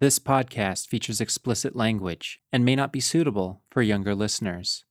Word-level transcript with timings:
This 0.00 0.20
podcast 0.20 0.86
features 0.86 1.20
explicit 1.20 1.74
language 1.74 2.38
and 2.52 2.64
may 2.64 2.76
not 2.76 2.92
be 2.92 3.00
suitable 3.00 3.62
for 3.68 3.82
younger 3.82 4.14
listeners. 4.14 4.84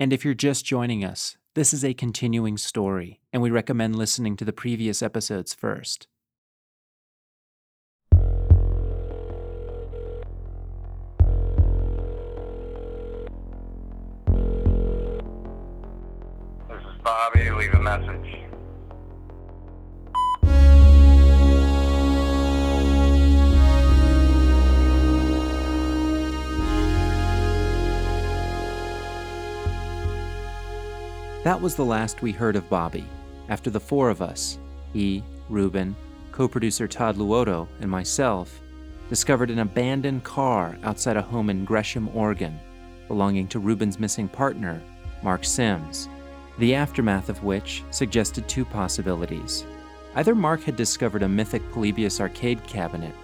And 0.00 0.14
if 0.14 0.24
you're 0.24 0.32
just 0.32 0.64
joining 0.64 1.04
us, 1.04 1.36
this 1.54 1.74
is 1.74 1.84
a 1.84 1.92
continuing 1.92 2.56
story, 2.56 3.20
and 3.34 3.42
we 3.42 3.50
recommend 3.50 3.96
listening 3.96 4.34
to 4.38 4.46
the 4.46 4.54
previous 4.54 5.02
episodes 5.02 5.52
first. 5.52 6.06
This 16.70 16.80
is 16.80 17.02
Bobby. 17.04 17.50
Leave 17.50 17.74
a 17.74 17.82
message. 17.82 18.25
That 31.46 31.62
was 31.62 31.76
the 31.76 31.84
last 31.84 32.22
we 32.22 32.32
heard 32.32 32.56
of 32.56 32.68
Bobby 32.68 33.04
after 33.48 33.70
the 33.70 33.78
four 33.78 34.10
of 34.10 34.20
us, 34.20 34.58
he, 34.92 35.22
Ruben, 35.48 35.94
co 36.32 36.48
producer 36.48 36.88
Todd 36.88 37.16
Luoto, 37.16 37.68
and 37.80 37.88
myself, 37.88 38.60
discovered 39.08 39.52
an 39.52 39.60
abandoned 39.60 40.24
car 40.24 40.76
outside 40.82 41.16
a 41.16 41.22
home 41.22 41.48
in 41.48 41.64
Gresham, 41.64 42.10
Oregon, 42.12 42.58
belonging 43.06 43.46
to 43.46 43.60
Ruben's 43.60 44.00
missing 44.00 44.26
partner, 44.26 44.82
Mark 45.22 45.44
Sims, 45.44 46.08
the 46.58 46.74
aftermath 46.74 47.28
of 47.28 47.44
which 47.44 47.84
suggested 47.92 48.48
two 48.48 48.64
possibilities. 48.64 49.64
Either 50.16 50.34
Mark 50.34 50.64
had 50.64 50.74
discovered 50.74 51.22
a 51.22 51.28
mythic 51.28 51.62
Polybius 51.70 52.20
arcade 52.20 52.60
cabinet, 52.64 53.14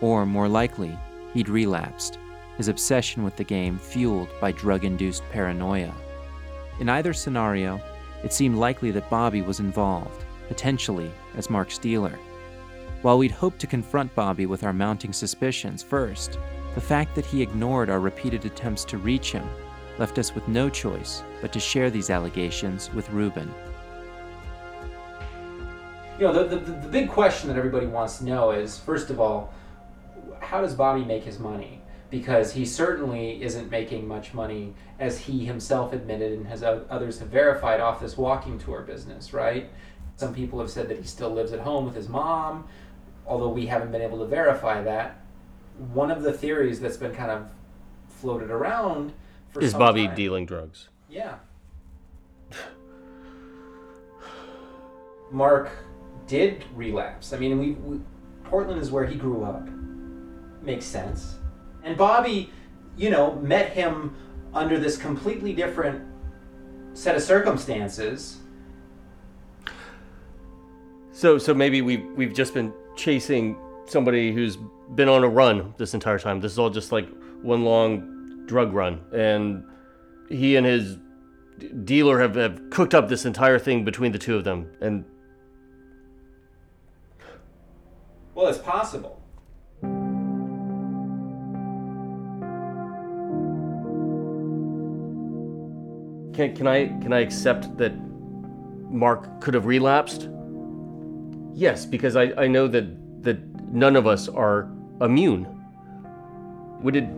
or 0.00 0.24
more 0.24 0.48
likely, 0.48 0.98
he'd 1.34 1.50
relapsed, 1.50 2.18
his 2.56 2.68
obsession 2.68 3.22
with 3.22 3.36
the 3.36 3.44
game 3.44 3.76
fueled 3.76 4.30
by 4.40 4.50
drug 4.50 4.86
induced 4.86 5.22
paranoia. 5.30 5.92
In 6.80 6.88
either 6.88 7.12
scenario, 7.12 7.80
it 8.22 8.32
seemed 8.32 8.56
likely 8.56 8.90
that 8.90 9.10
Bobby 9.10 9.42
was 9.42 9.60
involved, 9.60 10.24
potentially 10.48 11.10
as 11.36 11.50
Mark's 11.50 11.78
dealer. 11.78 12.18
While 13.02 13.18
we'd 13.18 13.30
hoped 13.30 13.58
to 13.60 13.66
confront 13.66 14.14
Bobby 14.14 14.46
with 14.46 14.64
our 14.64 14.72
mounting 14.72 15.12
suspicions 15.12 15.82
first, 15.82 16.38
the 16.74 16.80
fact 16.80 17.14
that 17.14 17.26
he 17.26 17.42
ignored 17.42 17.88
our 17.88 18.00
repeated 18.00 18.44
attempts 18.44 18.84
to 18.86 18.98
reach 18.98 19.32
him 19.32 19.48
left 19.98 20.18
us 20.18 20.34
with 20.34 20.46
no 20.48 20.68
choice 20.68 21.22
but 21.40 21.52
to 21.52 21.60
share 21.60 21.90
these 21.90 22.10
allegations 22.10 22.92
with 22.92 23.08
Ruben. 23.10 23.52
You 26.18 26.26
know, 26.26 26.32
the, 26.32 26.56
the, 26.56 26.72
the 26.72 26.88
big 26.88 27.08
question 27.08 27.48
that 27.48 27.56
everybody 27.56 27.86
wants 27.86 28.18
to 28.18 28.24
know 28.24 28.50
is 28.50 28.78
first 28.78 29.10
of 29.10 29.20
all, 29.20 29.52
how 30.40 30.60
does 30.60 30.74
Bobby 30.74 31.04
make 31.04 31.24
his 31.24 31.38
money? 31.38 31.80
Because 32.10 32.52
he 32.52 32.64
certainly 32.64 33.42
isn't 33.42 33.70
making 33.70 34.06
much 34.06 34.32
money, 34.32 34.74
as 34.98 35.18
he 35.18 35.44
himself 35.44 35.92
admitted 35.92 36.32
and 36.32 36.46
has 36.46 36.62
others 36.62 37.18
have 37.18 37.28
verified 37.28 37.80
off 37.80 38.00
this 38.00 38.16
walking 38.16 38.58
tour 38.58 38.82
business, 38.82 39.32
right? 39.32 39.70
Some 40.16 40.32
people 40.32 40.60
have 40.60 40.70
said 40.70 40.88
that 40.88 40.98
he 40.98 41.04
still 41.04 41.30
lives 41.30 41.52
at 41.52 41.60
home 41.60 41.84
with 41.84 41.94
his 41.94 42.08
mom, 42.08 42.66
although 43.26 43.48
we 43.50 43.66
haven't 43.66 43.90
been 43.92 44.02
able 44.02 44.18
to 44.20 44.26
verify 44.26 44.82
that. 44.82 45.20
One 45.92 46.10
of 46.10 46.22
the 46.22 46.32
theories 46.32 46.80
that's 46.80 46.96
been 46.96 47.14
kind 47.14 47.30
of 47.30 47.48
floated 48.08 48.50
around 48.50 49.12
for 49.50 49.60
Is 49.60 49.74
Bobby 49.74 50.06
time- 50.06 50.14
dealing 50.16 50.46
drugs? 50.46 50.88
Yeah. 51.10 51.34
Mark 55.30 55.70
did 56.26 56.64
relapse. 56.74 57.32
I 57.32 57.38
mean, 57.38 57.58
we, 57.58 57.72
we 57.72 58.00
Portland 58.44 58.80
is 58.80 58.90
where 58.90 59.04
he 59.04 59.16
grew 59.16 59.42
up. 59.44 59.68
Makes 60.62 60.84
sense. 60.86 61.36
And 61.86 61.96
Bobby, 61.96 62.50
you 62.96 63.10
know, 63.10 63.36
met 63.36 63.70
him 63.70 64.14
under 64.52 64.76
this 64.76 64.96
completely 64.96 65.52
different 65.52 66.04
set 66.94 67.14
of 67.14 67.22
circumstances. 67.22 68.38
So 71.12 71.38
so 71.38 71.54
maybe 71.54 71.80
we 71.82 71.98
we've, 71.98 72.16
we've 72.16 72.34
just 72.34 72.54
been 72.54 72.74
chasing 72.96 73.56
somebody 73.86 74.32
who's 74.32 74.58
been 74.96 75.08
on 75.08 75.22
a 75.22 75.28
run 75.28 75.74
this 75.78 75.94
entire 75.94 76.18
time. 76.18 76.40
This 76.40 76.50
is 76.52 76.58
all 76.58 76.70
just 76.70 76.90
like 76.90 77.08
one 77.40 77.64
long 77.64 78.46
drug 78.46 78.72
run, 78.72 79.00
and 79.12 79.64
he 80.28 80.56
and 80.56 80.66
his 80.66 80.98
dealer 81.84 82.18
have, 82.20 82.34
have 82.34 82.60
cooked 82.70 82.94
up 82.94 83.08
this 83.08 83.24
entire 83.24 83.60
thing 83.60 83.84
between 83.84 84.10
the 84.10 84.18
two 84.18 84.36
of 84.36 84.42
them. 84.42 84.70
And 84.80 85.04
Well, 88.34 88.48
it's 88.48 88.58
possible. 88.58 89.22
Can 96.36 96.54
can 96.54 96.66
I 96.66 96.86
can 96.86 97.12
I 97.12 97.20
accept 97.20 97.76
that 97.78 97.92
Mark 98.90 99.40
could 99.40 99.54
have 99.54 99.66
relapsed? 99.66 100.28
Yes, 101.52 101.86
because 101.86 102.14
I, 102.14 102.32
I 102.36 102.46
know 102.46 102.68
that 102.68 103.22
that 103.22 103.38
none 103.72 103.96
of 103.96 104.06
us 104.06 104.28
are 104.28 104.70
immune. 105.00 105.48
Would 106.82 106.96
it 106.96 107.08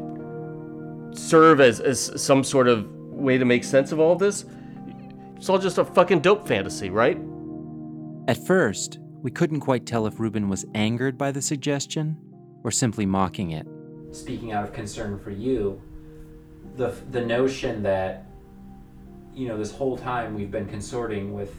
serve 1.12 1.60
as, 1.60 1.80
as 1.80 2.22
some 2.22 2.44
sort 2.44 2.68
of 2.68 2.88
way 3.10 3.36
to 3.38 3.44
make 3.44 3.64
sense 3.64 3.90
of 3.92 3.98
all 3.98 4.12
of 4.12 4.20
this? 4.20 4.44
It's 5.36 5.48
all 5.48 5.58
just 5.58 5.78
a 5.78 5.84
fucking 5.84 6.20
dope 6.20 6.46
fantasy, 6.46 6.90
right? 6.90 7.18
At 8.28 8.46
first, 8.46 8.98
we 9.22 9.30
couldn't 9.30 9.60
quite 9.60 9.84
tell 9.84 10.06
if 10.06 10.20
Ruben 10.20 10.48
was 10.48 10.64
angered 10.74 11.18
by 11.18 11.32
the 11.32 11.42
suggestion 11.42 12.16
or 12.62 12.70
simply 12.70 13.04
mocking 13.06 13.50
it. 13.50 13.66
speaking 14.12 14.52
out 14.52 14.64
of 14.64 14.72
concern 14.72 15.18
for 15.18 15.30
you, 15.30 15.82
the 16.76 16.94
the 17.10 17.20
notion 17.20 17.82
that 17.82 18.27
you 19.38 19.46
know 19.46 19.56
this 19.56 19.70
whole 19.70 19.96
time 19.96 20.34
we've 20.34 20.50
been 20.50 20.66
consorting 20.66 21.32
with 21.32 21.54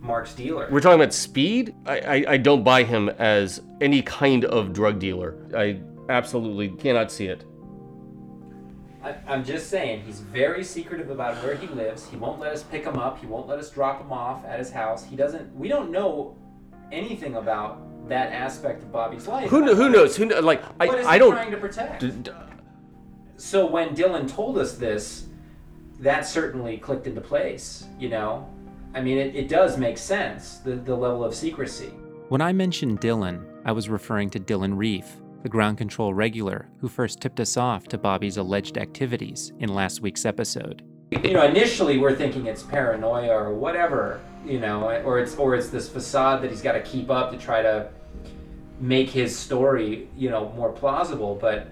Mark's 0.00 0.32
dealer. 0.34 0.66
We're 0.70 0.80
talking 0.80 0.98
about 0.98 1.12
speed. 1.12 1.74
I, 1.84 2.00
I, 2.00 2.24
I 2.28 2.36
don't 2.38 2.64
buy 2.64 2.84
him 2.84 3.10
as 3.10 3.60
any 3.82 4.00
kind 4.00 4.46
of 4.46 4.72
drug 4.72 4.98
dealer. 4.98 5.36
I 5.54 5.80
absolutely 6.08 6.70
cannot 6.70 7.12
see 7.12 7.26
it. 7.26 7.44
I, 9.04 9.14
I'm 9.28 9.44
just 9.44 9.68
saying 9.68 10.02
he's 10.06 10.20
very 10.20 10.64
secretive 10.64 11.10
about 11.10 11.42
where 11.44 11.54
he 11.54 11.66
lives. 11.66 12.08
He 12.08 12.16
won't 12.16 12.40
let 12.40 12.52
us 12.52 12.62
pick 12.62 12.84
him 12.84 12.98
up. 12.98 13.18
He 13.20 13.26
won't 13.26 13.46
let 13.46 13.58
us 13.58 13.70
drop 13.70 14.00
him 14.00 14.10
off 14.10 14.44
at 14.46 14.58
his 14.58 14.70
house. 14.70 15.04
He 15.04 15.16
doesn't. 15.16 15.54
We 15.54 15.68
don't 15.68 15.90
know 15.90 16.34
anything 16.92 17.36
about 17.36 18.08
that 18.08 18.32
aspect 18.32 18.82
of 18.82 18.90
Bobby's 18.90 19.28
life. 19.28 19.50
Who, 19.50 19.64
kn- 19.64 19.76
who 19.76 19.90
knows? 19.90 20.16
Who 20.16 20.28
kn- 20.28 20.42
like 20.44 20.62
I, 20.80 20.86
What 20.86 20.98
is 20.98 21.06
I 21.06 21.12
he 21.14 21.18
don't. 21.18 21.32
trying 21.32 21.50
to 21.50 21.56
protect? 21.58 22.00
D- 22.00 22.10
d- 22.10 22.30
so 23.36 23.66
when 23.66 23.94
Dylan 23.94 24.30
told 24.30 24.56
us 24.58 24.76
this, 24.76 25.26
that 26.00 26.26
certainly 26.26 26.78
clicked 26.78 27.06
into 27.06 27.20
place. 27.20 27.86
You 27.98 28.08
know, 28.08 28.48
I 28.94 29.00
mean, 29.00 29.18
it, 29.18 29.36
it 29.36 29.48
does 29.48 29.78
make 29.78 29.98
sense 29.98 30.58
the 30.58 30.76
the 30.76 30.94
level 30.94 31.24
of 31.24 31.34
secrecy. 31.34 31.92
When 32.28 32.40
I 32.40 32.52
mentioned 32.52 33.00
Dylan, 33.00 33.44
I 33.64 33.72
was 33.72 33.88
referring 33.88 34.30
to 34.30 34.40
Dylan 34.40 34.76
Reef, 34.76 35.16
the 35.42 35.48
ground 35.48 35.78
control 35.78 36.14
regular 36.14 36.68
who 36.78 36.88
first 36.88 37.20
tipped 37.20 37.40
us 37.40 37.56
off 37.56 37.88
to 37.88 37.98
Bobby's 37.98 38.36
alleged 38.36 38.78
activities 38.78 39.52
in 39.58 39.74
last 39.74 40.00
week's 40.00 40.24
episode. 40.24 40.82
You 41.10 41.32
know, 41.32 41.44
initially 41.44 41.98
we're 41.98 42.14
thinking 42.14 42.46
it's 42.46 42.62
paranoia 42.62 43.32
or 43.32 43.54
whatever. 43.54 44.20
You 44.46 44.58
know, 44.58 44.88
or 45.04 45.18
it's 45.18 45.36
or 45.36 45.54
it's 45.54 45.68
this 45.68 45.88
facade 45.88 46.42
that 46.42 46.50
he's 46.50 46.62
got 46.62 46.72
to 46.72 46.80
keep 46.80 47.10
up 47.10 47.30
to 47.32 47.36
try 47.36 47.62
to 47.62 47.90
make 48.80 49.10
his 49.10 49.36
story, 49.36 50.08
you 50.16 50.30
know, 50.30 50.50
more 50.56 50.72
plausible. 50.72 51.34
But 51.34 51.68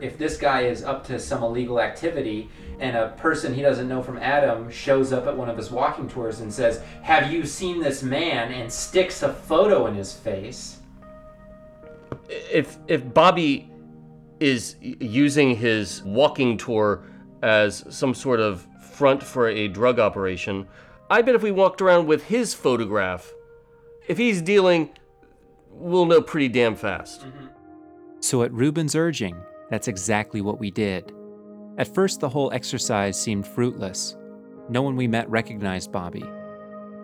if 0.00 0.18
this 0.18 0.36
guy 0.36 0.62
is 0.62 0.84
up 0.84 1.06
to 1.06 1.18
some 1.18 1.42
illegal 1.42 1.80
activity 1.80 2.48
and 2.80 2.96
a 2.96 3.08
person 3.16 3.54
he 3.54 3.62
doesn't 3.62 3.88
know 3.88 4.02
from 4.02 4.18
Adam 4.18 4.70
shows 4.70 5.12
up 5.12 5.26
at 5.26 5.36
one 5.36 5.48
of 5.48 5.56
his 5.56 5.70
walking 5.70 6.08
tours 6.08 6.40
and 6.40 6.52
says, 6.52 6.82
Have 7.02 7.32
you 7.32 7.44
seen 7.44 7.80
this 7.80 8.02
man? 8.02 8.52
and 8.52 8.72
sticks 8.72 9.22
a 9.22 9.32
photo 9.32 9.86
in 9.86 9.94
his 9.94 10.12
face. 10.12 10.78
If 12.28 12.76
if 12.86 13.12
Bobby 13.12 13.70
is 14.40 14.76
using 14.80 15.56
his 15.56 16.02
walking 16.04 16.56
tour 16.56 17.04
as 17.42 17.84
some 17.88 18.14
sort 18.14 18.40
of 18.40 18.66
front 18.92 19.22
for 19.22 19.48
a 19.48 19.68
drug 19.68 19.98
operation, 19.98 20.66
I 21.10 21.22
bet 21.22 21.34
if 21.34 21.42
we 21.42 21.50
walked 21.50 21.80
around 21.80 22.06
with 22.06 22.24
his 22.24 22.54
photograph, 22.54 23.32
if 24.06 24.18
he's 24.18 24.42
dealing, 24.42 24.90
we'll 25.70 26.06
know 26.06 26.20
pretty 26.20 26.48
damn 26.48 26.76
fast. 26.76 27.22
Mm-hmm. 27.22 27.46
So, 28.20 28.42
at 28.42 28.52
Ruben's 28.52 28.94
urging, 28.94 29.36
that's 29.70 29.88
exactly 29.88 30.40
what 30.40 30.58
we 30.58 30.70
did. 30.70 31.12
At 31.78 31.94
first, 31.94 32.20
the 32.20 32.28
whole 32.28 32.52
exercise 32.52 33.20
seemed 33.20 33.46
fruitless. 33.46 34.16
No 34.68 34.82
one 34.82 34.96
we 34.96 35.06
met 35.06 35.30
recognized 35.30 35.92
Bobby. 35.92 36.24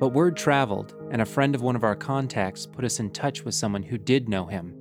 But 0.01 0.09
word 0.09 0.37
traveled, 0.37 0.95
and 1.11 1.23
a 1.23 1.27
friend 1.27 1.55
of 1.55 1.63
one 1.63 1.77
of 1.77 1.85
our 1.85 1.95
contacts 1.95 2.67
put 2.67 2.85
us 2.85 2.99
in 2.99 3.11
touch 3.11 3.45
with 3.45 3.55
someone 3.55 3.83
who 3.83 3.97
did 3.97 4.29
know 4.29 4.47
him. 4.47 4.75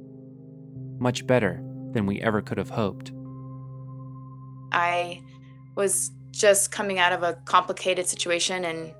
Much 1.00 1.28
better 1.28 1.64
than 1.92 2.06
we 2.06 2.20
ever 2.22 2.42
could 2.42 2.58
have 2.58 2.70
hoped. 2.70 3.12
I 4.72 5.22
was 5.76 6.12
just 6.32 6.72
coming 6.72 6.98
out 6.98 7.14
of 7.14 7.22
a 7.22 7.34
complicated 7.46 8.08
situation 8.08 8.66
and 8.66 8.94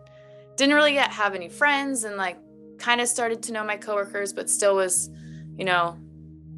didn't 0.56 0.76
really 0.76 0.94
yet 0.94 1.10
have 1.10 1.34
any 1.34 1.50
friends 1.50 2.04
and 2.04 2.16
like 2.16 2.38
kind 2.78 3.02
of 3.02 3.08
started 3.08 3.42
to 3.44 3.52
know 3.52 3.64
my 3.64 3.78
coworkers, 3.78 4.34
but 4.34 4.50
still 4.50 4.76
was, 4.76 5.10
you 5.58 5.66
know, 5.66 5.98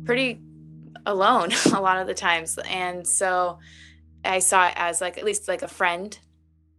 pretty 0.04 0.42
alone 1.06 1.52
a 1.74 1.82
lot 1.82 1.98
of 1.98 2.08
the 2.08 2.14
times. 2.14 2.58
And 2.68 3.08
so 3.08 3.60
I 4.24 4.40
saw 4.40 4.68
it 4.68 4.74
as 4.76 5.02
like 5.02 5.18
at 5.18 5.26
least 5.26 5.48
like 5.48 5.62
a 5.62 5.68
friend. 5.68 6.18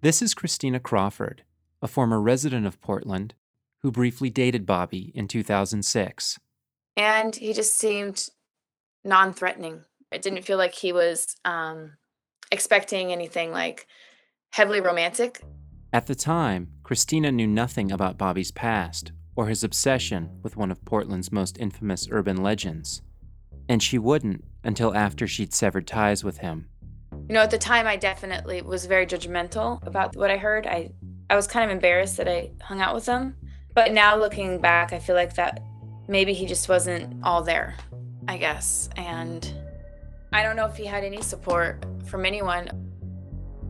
This 0.03 0.21
is 0.23 0.35
Christina 0.35 0.81
Crawford, 0.81 1.43
a 1.81 1.89
former 1.89 2.21
resident 2.21 2.67
of 2.67 2.81
Portland 2.81 3.35
who 3.83 3.91
briefly 3.91 4.31
dated 4.31 4.67
Bobby 4.67 5.13
in 5.15 5.29
2006. 5.29 6.39
And 6.97 7.37
he 7.37 7.53
just 7.53 7.75
seemed 7.75 8.29
non 9.05 9.33
threatening. 9.33 9.85
It 10.11 10.23
didn't 10.23 10.45
feel 10.45 10.59
like 10.59 10.75
he 10.75 10.93
was 10.93 11.37
um, 11.45 11.93
expecting 12.51 13.13
anything 13.13 13.53
like 13.53 13.87
heavily 14.51 14.81
romantic. 14.81 15.43
At 15.93 16.07
the 16.07 16.15
time, 16.15 16.73
Christina 16.83 17.33
knew 17.33 17.47
nothing 17.47 17.93
about 17.93 18.19
Bobby's 18.19 18.51
past 18.51 19.13
or 19.35 19.47
his 19.47 19.63
obsession 19.63 20.41
with 20.43 20.57
one 20.57 20.71
of 20.71 20.85
Portland's 20.85 21.31
most 21.31 21.59
infamous 21.59 22.09
urban 22.11 22.43
legends. 22.43 23.03
And 23.69 23.83
she 23.83 23.99
wouldn't 23.99 24.45
until 24.65 24.95
after 24.95 25.27
she'd 25.27 25.55
severed 25.55 25.87
ties 25.87 26.25
with 26.25 26.39
him. 26.39 26.69
You 27.29 27.35
know, 27.35 27.41
at 27.41 27.51
the 27.51 27.59
time, 27.59 27.87
I 27.87 27.97
definitely 27.97 28.63
was 28.63 28.87
very 28.87 29.07
judgmental 29.07 29.85
about 29.87 30.17
what 30.17 30.31
I 30.31 30.37
heard. 30.37 30.67
I, 30.67 30.93
I 31.29 31.37
was 31.37 31.47
kind 31.47 31.65
of 31.65 31.71
embarrassed 31.71 32.17
that 32.19 32.29
I 32.29 32.53
hung 32.61 32.81
out 32.81 32.95
with 32.95 33.07
him. 33.07 33.37
But 33.75 33.93
now 33.93 34.17
looking 34.17 34.61
back, 34.61 34.93
I 34.93 34.99
feel 34.99 35.17
like 35.17 35.35
that 35.35 35.63
maybe 36.09 36.33
he 36.33 36.47
just 36.47 36.69
wasn't 36.69 37.15
all 37.23 37.43
there, 37.43 37.75
I 38.29 38.37
guess. 38.37 38.89
And 38.97 39.53
I 40.33 40.43
don't 40.43 40.57
know 40.57 40.67
if 40.67 40.77
he 40.77 40.87
had 40.87 41.05
any 41.05 41.23
support 41.23 41.85
from 42.07 42.25
anyone. 42.25 42.71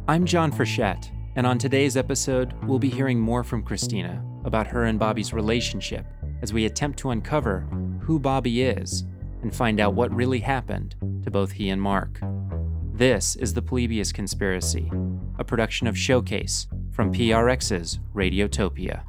I'm 0.08 0.24
John 0.26 0.52
Frechette, 0.52 1.10
and 1.34 1.46
on 1.46 1.58
today's 1.58 1.96
episode, 1.96 2.54
we'll 2.64 2.78
be 2.78 2.88
hearing 2.88 3.18
more 3.18 3.42
from 3.42 3.62
Christina 3.62 4.24
about 4.44 4.66
her 4.68 4.84
and 4.84 4.98
Bobby's 4.98 5.32
relationship 5.32 6.06
as 6.42 6.52
we 6.52 6.66
attempt 6.66 6.98
to 7.00 7.10
uncover 7.10 7.60
who 8.00 8.20
Bobby 8.20 8.62
is 8.62 9.04
and 9.42 9.54
find 9.54 9.80
out 9.80 9.94
what 9.94 10.14
really 10.14 10.40
happened 10.40 10.94
to 11.24 11.30
both 11.30 11.52
he 11.52 11.68
and 11.68 11.80
Mark. 11.80 12.20
This 12.92 13.36
is 13.36 13.52
the 13.52 13.62
Polybius 13.62 14.12
Conspiracy, 14.12 14.90
a 15.38 15.44
production 15.44 15.86
of 15.86 15.98
Showcase 15.98 16.66
from 16.92 17.12
PRX's 17.12 17.98
Radiotopia. 18.14 19.02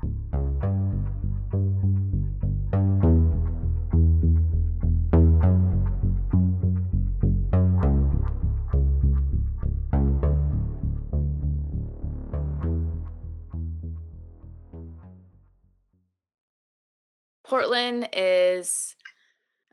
Portland 17.46 18.10
is 18.12 18.97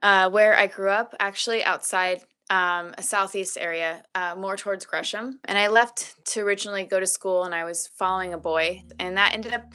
uh, 0.05 0.29
where 0.29 0.55
I 0.56 0.67
grew 0.67 0.91
up, 0.91 1.15
actually 1.19 1.65
outside 1.65 2.21
um, 2.51 2.95
a 2.99 3.03
southeast 3.03 3.56
area, 3.59 4.03
uh, 4.15 4.35
more 4.37 4.55
towards 4.55 4.85
Gresham. 4.85 5.41
And 5.47 5.56
I 5.56 5.69
left 5.69 6.27
to 6.33 6.41
originally 6.43 6.85
go 6.85 7.01
to 7.01 7.06
school, 7.06 7.45
and 7.45 7.55
I 7.55 7.65
was 7.65 7.87
following 7.87 8.35
a 8.35 8.39
boy, 8.39 8.85
and 9.01 9.17
that 9.17 9.33
ended 9.33 9.55
up 9.55 9.73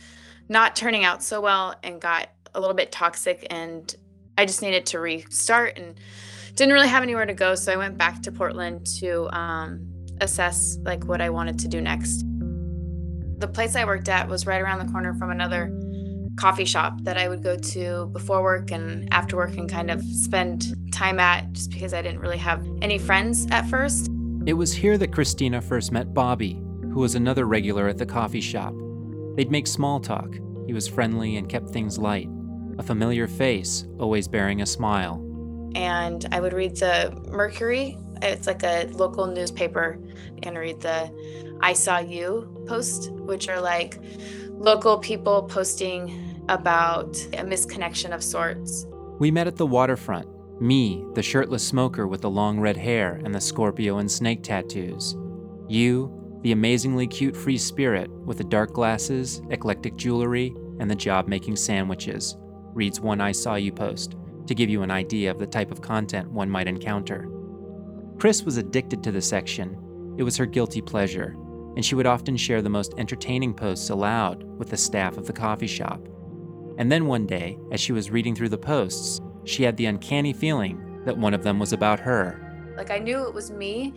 not 0.47 0.75
turning 0.75 1.03
out 1.03 1.23
so 1.23 1.41
well 1.41 1.73
and 1.83 1.99
got 1.99 2.29
a 2.53 2.59
little 2.59 2.75
bit 2.75 2.91
toxic. 2.91 3.47
And 3.49 3.93
I 4.37 4.45
just 4.45 4.61
needed 4.61 4.85
to 4.87 4.99
restart 4.99 5.79
and 5.79 5.99
didn't 6.53 6.73
really 6.73 6.87
have 6.87 7.01
anywhere 7.01 7.25
to 7.25 7.33
go. 7.33 7.55
So 7.55 7.73
I 7.73 7.77
went 7.77 7.97
back 7.97 8.21
to 8.21 8.31
Portland 8.31 8.85
to 8.99 9.35
um, 9.35 9.91
assess 10.21 10.77
like 10.83 11.05
what 11.05 11.21
I 11.21 11.31
wanted 11.31 11.57
to 11.59 11.67
do 11.67 11.81
next. 11.81 12.23
The 13.39 13.47
place 13.47 13.75
I 13.75 13.85
worked 13.85 14.09
at 14.09 14.27
was 14.27 14.45
right 14.45 14.61
around 14.61 14.85
the 14.85 14.91
corner 14.91 15.15
from 15.15 15.31
another 15.31 15.67
coffee 16.39 16.63
shop 16.63 16.93
that 17.01 17.17
I 17.17 17.27
would 17.27 17.43
go 17.43 17.57
to 17.57 18.05
before 18.13 18.41
work 18.41 18.71
and 18.71 19.11
after 19.13 19.35
work 19.35 19.57
and 19.57 19.69
kind 19.69 19.91
of 19.91 20.01
spend 20.01 20.73
time 20.93 21.19
at 21.19 21.51
just 21.51 21.69
because 21.69 21.93
I 21.93 22.01
didn't 22.01 22.19
really 22.19 22.37
have 22.37 22.65
any 22.81 22.97
friends 22.97 23.45
at 23.51 23.67
first. 23.67 24.09
It 24.45 24.53
was 24.53 24.71
here 24.71 24.97
that 24.97 25.11
Christina 25.11 25.61
first 25.61 25.91
met 25.91 26.13
Bobby, 26.13 26.53
who 26.81 27.01
was 27.01 27.15
another 27.15 27.45
regular 27.45 27.89
at 27.89 27.97
the 27.97 28.05
coffee 28.05 28.39
shop. 28.39 28.73
They'd 29.35 29.51
make 29.51 29.67
small 29.67 29.99
talk. 29.99 30.33
He 30.65 30.71
was 30.71 30.87
friendly 30.87 31.35
and 31.35 31.49
kept 31.49 31.71
things 31.71 31.97
light, 31.97 32.29
a 32.77 32.83
familiar 32.83 33.27
face, 33.27 33.85
always 33.99 34.29
bearing 34.29 34.61
a 34.61 34.65
smile. 34.65 35.21
And 35.75 36.25
I 36.31 36.39
would 36.39 36.53
read 36.53 36.77
the 36.77 37.21
Mercury. 37.29 37.97
It's 38.21 38.47
like 38.47 38.63
a 38.63 38.85
local 38.91 39.27
newspaper 39.27 39.99
and 40.43 40.57
read 40.57 40.79
the 40.79 41.11
I 41.61 41.73
Saw 41.73 41.99
You 41.99 42.63
post, 42.65 43.11
which 43.11 43.49
are 43.49 43.59
like 43.59 43.99
local 44.51 44.99
people 44.99 45.43
posting 45.43 46.28
about 46.49 47.15
a 47.33 47.43
misconnection 47.43 48.13
of 48.13 48.23
sorts. 48.23 48.85
We 49.19 49.31
met 49.31 49.47
at 49.47 49.55
the 49.55 49.67
waterfront. 49.67 50.27
Me, 50.59 51.05
the 51.13 51.23
shirtless 51.23 51.65
smoker 51.65 52.07
with 52.07 52.21
the 52.21 52.29
long 52.29 52.59
red 52.59 52.75
hair 52.75 53.21
and 53.23 53.33
the 53.33 53.39
Scorpio 53.39 53.99
and 53.99 54.11
snake 54.11 54.43
tattoos. 54.43 55.15
You, 55.69 56.11
the 56.41 56.51
amazingly 56.51 57.07
cute 57.07 57.37
free 57.37 57.57
spirit 57.57 58.09
with 58.09 58.39
the 58.39 58.43
dark 58.43 58.73
glasses, 58.73 59.41
eclectic 59.51 59.95
jewelry, 59.95 60.53
and 60.79 60.89
the 60.89 60.95
job 60.95 61.27
making 61.27 61.55
sandwiches, 61.55 62.35
reads 62.73 62.99
one 62.99 63.21
I 63.21 63.31
Saw 63.31 63.55
You 63.55 63.71
post 63.71 64.15
to 64.47 64.55
give 64.55 64.69
you 64.69 64.81
an 64.81 64.91
idea 64.91 65.29
of 65.29 65.37
the 65.37 65.45
type 65.45 65.71
of 65.71 65.81
content 65.81 66.31
one 66.31 66.49
might 66.49 66.67
encounter. 66.67 67.29
Chris 68.17 68.43
was 68.43 68.57
addicted 68.57 69.03
to 69.03 69.11
the 69.11 69.21
section. 69.21 70.15
It 70.17 70.23
was 70.23 70.35
her 70.37 70.47
guilty 70.47 70.81
pleasure, 70.81 71.35
and 71.75 71.85
she 71.85 71.95
would 71.95 72.07
often 72.07 72.35
share 72.35 72.61
the 72.61 72.69
most 72.69 72.95
entertaining 72.97 73.53
posts 73.53 73.91
aloud 73.91 74.43
with 74.43 74.69
the 74.69 74.77
staff 74.77 75.17
of 75.17 75.27
the 75.27 75.33
coffee 75.33 75.67
shop. 75.67 76.01
And 76.79 76.89
then 76.89 77.07
one 77.07 77.27
day, 77.27 77.59
as 77.73 77.81
she 77.81 77.91
was 77.91 78.09
reading 78.09 78.33
through 78.33 78.49
the 78.49 78.57
posts, 78.57 79.19
she 79.43 79.63
had 79.63 79.75
the 79.75 79.85
uncanny 79.85 80.31
feeling 80.31 81.03
that 81.03 81.17
one 81.17 81.33
of 81.33 81.43
them 81.43 81.59
was 81.59 81.73
about 81.73 81.99
her. 81.99 82.73
Like 82.77 82.89
I 82.89 82.99
knew 82.99 83.27
it 83.27 83.33
was 83.33 83.51
me 83.51 83.93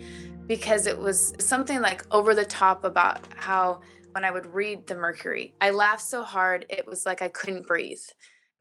because 0.48 0.88
it 0.88 0.98
was 0.98 1.32
something 1.38 1.80
like 1.80 2.04
over 2.10 2.34
the 2.34 2.44
top 2.44 2.82
about 2.82 3.20
how 3.36 3.82
when 4.10 4.24
I 4.24 4.32
would 4.32 4.46
read 4.46 4.88
the 4.88 4.96
Mercury, 4.96 5.54
I 5.60 5.70
laughed 5.70 6.02
so 6.02 6.24
hard 6.24 6.66
it 6.68 6.84
was 6.84 7.06
like 7.06 7.22
I 7.22 7.28
couldn't 7.28 7.68
breathe. 7.68 8.02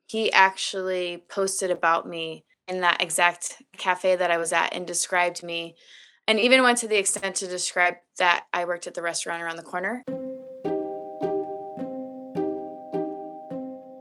He 0.06 0.32
actually 0.32 1.24
posted 1.28 1.72
about 1.72 2.08
me 2.08 2.46
in 2.68 2.82
that 2.82 3.02
exact 3.02 3.64
cafe 3.76 4.16
that 4.16 4.30
I 4.30 4.38
was 4.38 4.54
at 4.54 4.76
and 4.76 4.86
described 4.86 5.42
me 5.42 5.76
and 6.28 6.40
even 6.40 6.62
went 6.62 6.78
to 6.78 6.88
the 6.88 7.00
extent 7.00 7.38
to 7.38 7.48
describe 7.48 7.96
that 8.20 8.46
I 8.54 8.66
worked 8.66 8.86
at 8.86 8.94
the 8.94 9.02
restaurant 9.02 9.42
around 9.42 9.58
the 9.58 9.64
corner. 9.64 10.04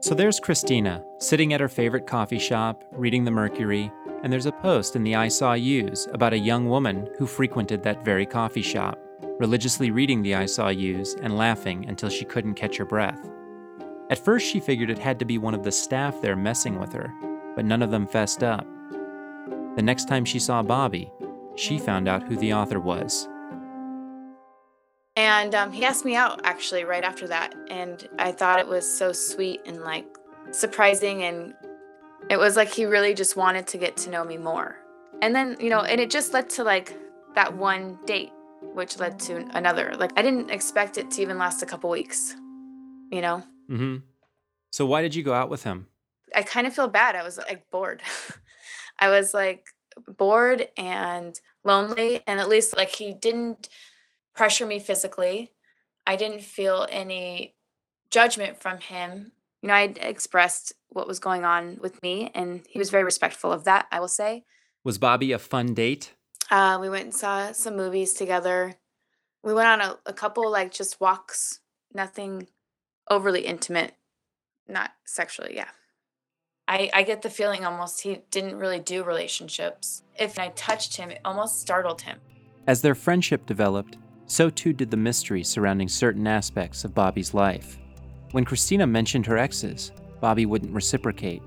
So 0.02 0.14
there's 0.14 0.40
Christina, 0.40 1.04
sitting 1.18 1.52
at 1.52 1.60
her 1.60 1.68
favorite 1.68 2.06
coffee 2.06 2.38
shop, 2.38 2.84
reading 2.90 3.22
the 3.22 3.30
Mercury, 3.30 3.92
and 4.22 4.32
there's 4.32 4.46
a 4.46 4.52
post 4.52 4.96
in 4.96 5.04
the 5.04 5.14
I 5.14 5.28
Saw 5.28 5.52
Yous 5.52 6.08
about 6.14 6.32
a 6.32 6.38
young 6.38 6.70
woman 6.70 7.06
who 7.18 7.26
frequented 7.26 7.82
that 7.82 8.02
very 8.02 8.24
coffee 8.24 8.62
shop, 8.62 8.98
religiously 9.38 9.90
reading 9.90 10.22
the 10.22 10.34
I 10.34 10.46
Saw 10.46 10.70
Yous 10.70 11.14
and 11.22 11.36
laughing 11.36 11.86
until 11.86 12.08
she 12.08 12.24
couldn't 12.24 12.54
catch 12.54 12.78
her 12.78 12.86
breath. 12.86 13.20
At 14.08 14.24
first, 14.24 14.46
she 14.46 14.58
figured 14.58 14.88
it 14.88 14.98
had 14.98 15.18
to 15.18 15.26
be 15.26 15.36
one 15.36 15.52
of 15.52 15.64
the 15.64 15.72
staff 15.72 16.22
there 16.22 16.34
messing 16.34 16.80
with 16.80 16.94
her, 16.94 17.12
but 17.54 17.66
none 17.66 17.82
of 17.82 17.90
them 17.90 18.06
fessed 18.06 18.42
up. 18.42 18.66
The 19.76 19.82
next 19.82 20.08
time 20.08 20.24
she 20.24 20.38
saw 20.38 20.62
Bobby, 20.62 21.12
she 21.56 21.78
found 21.78 22.08
out 22.08 22.22
who 22.22 22.36
the 22.36 22.54
author 22.54 22.80
was. 22.80 23.28
And 25.20 25.54
um, 25.54 25.70
he 25.70 25.84
asked 25.84 26.06
me 26.06 26.16
out 26.16 26.40
actually 26.44 26.84
right 26.84 27.04
after 27.04 27.28
that. 27.28 27.54
And 27.68 28.08
I 28.18 28.32
thought 28.32 28.58
it 28.58 28.66
was 28.66 28.90
so 28.90 29.12
sweet 29.12 29.60
and 29.66 29.82
like 29.82 30.06
surprising. 30.50 31.24
And 31.24 31.52
it 32.30 32.38
was 32.38 32.56
like 32.56 32.72
he 32.72 32.86
really 32.86 33.12
just 33.12 33.36
wanted 33.36 33.66
to 33.66 33.76
get 33.76 33.98
to 33.98 34.10
know 34.10 34.24
me 34.24 34.38
more. 34.38 34.78
And 35.20 35.34
then, 35.34 35.58
you 35.60 35.68
know, 35.68 35.80
and 35.80 36.00
it 36.00 36.08
just 36.08 36.32
led 36.32 36.48
to 36.50 36.64
like 36.64 36.96
that 37.34 37.54
one 37.54 37.98
date, 38.06 38.32
which 38.72 38.98
led 38.98 39.20
to 39.20 39.46
another. 39.54 39.94
Like 39.98 40.18
I 40.18 40.22
didn't 40.22 40.50
expect 40.50 40.96
it 40.96 41.10
to 41.10 41.20
even 41.20 41.36
last 41.36 41.62
a 41.62 41.66
couple 41.66 41.90
weeks, 41.90 42.34
you 43.12 43.20
know? 43.20 43.42
Mm-hmm. 43.70 43.96
So 44.70 44.86
why 44.86 45.02
did 45.02 45.14
you 45.14 45.22
go 45.22 45.34
out 45.34 45.50
with 45.50 45.64
him? 45.64 45.88
I 46.34 46.44
kind 46.44 46.66
of 46.66 46.72
feel 46.72 46.88
bad. 46.88 47.14
I 47.14 47.22
was 47.22 47.36
like 47.36 47.70
bored. 47.70 48.00
I 48.98 49.10
was 49.10 49.34
like 49.34 49.66
bored 50.16 50.68
and 50.78 51.38
lonely. 51.62 52.22
And 52.26 52.40
at 52.40 52.48
least 52.48 52.74
like 52.74 52.88
he 52.88 53.12
didn't 53.12 53.68
pressure 54.34 54.66
me 54.66 54.78
physically. 54.78 55.52
I 56.06 56.16
didn't 56.16 56.42
feel 56.42 56.86
any 56.90 57.54
judgment 58.10 58.60
from 58.60 58.78
him. 58.78 59.32
You 59.62 59.68
know, 59.68 59.74
I 59.74 59.82
expressed 60.00 60.72
what 60.88 61.06
was 61.06 61.18
going 61.18 61.44
on 61.44 61.78
with 61.80 62.02
me, 62.02 62.30
and 62.34 62.62
he 62.68 62.78
was 62.78 62.90
very 62.90 63.04
respectful 63.04 63.52
of 63.52 63.64
that, 63.64 63.86
I 63.92 64.00
will 64.00 64.08
say. 64.08 64.44
Was 64.82 64.98
Bobby 64.98 65.32
a 65.32 65.38
fun 65.38 65.74
date? 65.74 66.14
Uh, 66.50 66.78
we 66.80 66.88
went 66.88 67.04
and 67.04 67.14
saw 67.14 67.52
some 67.52 67.76
movies 67.76 68.14
together. 68.14 68.74
We 69.44 69.54
went 69.54 69.68
on 69.68 69.80
a, 69.80 69.98
a 70.06 70.12
couple, 70.12 70.50
like, 70.50 70.72
just 70.72 71.00
walks, 71.00 71.60
nothing 71.92 72.48
overly 73.08 73.42
intimate, 73.42 73.94
not 74.66 74.92
sexually, 75.04 75.54
yeah. 75.54 75.68
I, 76.66 76.90
I 76.94 77.02
get 77.02 77.22
the 77.22 77.30
feeling 77.30 77.64
almost 77.64 78.02
he 78.02 78.22
didn't 78.30 78.56
really 78.56 78.78
do 78.78 79.02
relationships. 79.02 80.02
If 80.18 80.38
I 80.38 80.48
touched 80.50 80.96
him, 80.96 81.10
it 81.10 81.20
almost 81.24 81.60
startled 81.60 82.02
him. 82.02 82.20
As 82.66 82.80
their 82.80 82.94
friendship 82.94 83.44
developed, 83.44 83.96
so 84.30 84.48
too 84.48 84.72
did 84.72 84.92
the 84.92 84.96
mystery 84.96 85.42
surrounding 85.42 85.88
certain 85.88 86.24
aspects 86.24 86.84
of 86.84 86.94
Bobby's 86.94 87.34
life. 87.34 87.78
When 88.30 88.44
Christina 88.44 88.86
mentioned 88.86 89.26
her 89.26 89.36
exes, 89.36 89.90
Bobby 90.20 90.46
wouldn't 90.46 90.72
reciprocate, 90.72 91.42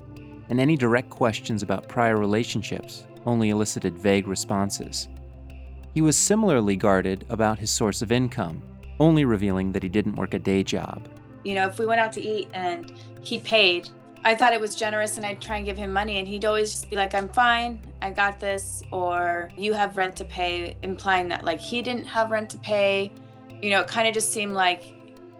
and 0.49 0.59
any 0.59 0.75
direct 0.75 1.09
questions 1.09 1.63
about 1.63 1.87
prior 1.87 2.17
relationships 2.17 3.05
only 3.25 3.51
elicited 3.51 3.97
vague 3.97 4.27
responses. 4.27 5.07
He 5.93 6.01
was 6.01 6.17
similarly 6.17 6.75
guarded 6.75 7.25
about 7.29 7.57
his 7.57 7.71
source 7.71 8.01
of 8.01 8.11
income, 8.11 8.61
only 8.99 9.23
revealing 9.23 9.71
that 9.71 9.83
he 9.83 9.87
didn't 9.87 10.17
work 10.17 10.33
a 10.33 10.39
day 10.39 10.61
job. 10.61 11.07
You 11.45 11.55
know, 11.55 11.69
if 11.69 11.79
we 11.79 11.85
went 11.85 12.01
out 12.01 12.11
to 12.13 12.21
eat 12.21 12.49
and 12.53 12.91
he 13.21 13.39
paid, 13.39 13.87
I 14.25 14.35
thought 14.35 14.51
it 14.51 14.59
was 14.59 14.75
generous 14.75 15.15
and 15.15 15.25
I'd 15.25 15.39
try 15.39 15.55
and 15.55 15.65
give 15.65 15.77
him 15.77 15.93
money 15.93 16.19
and 16.19 16.27
he'd 16.27 16.43
always 16.43 16.71
just 16.71 16.89
be 16.89 16.97
like, 16.97 17.15
I'm 17.15 17.29
fine, 17.29 17.79
I 18.03 18.11
got 18.11 18.37
this, 18.37 18.83
or 18.91 19.49
you 19.55 19.71
have 19.71 19.95
rent 19.95 20.17
to 20.17 20.25
pay, 20.25 20.75
implying 20.83 21.29
that 21.29 21.45
like 21.45 21.61
he 21.61 21.81
didn't 21.81 22.03
have 22.03 22.31
rent 22.31 22.49
to 22.49 22.57
pay. 22.57 23.13
You 23.61 23.69
know, 23.69 23.79
it 23.79 23.87
kind 23.87 24.09
of 24.09 24.13
just 24.13 24.33
seemed 24.33 24.53
like 24.53 24.83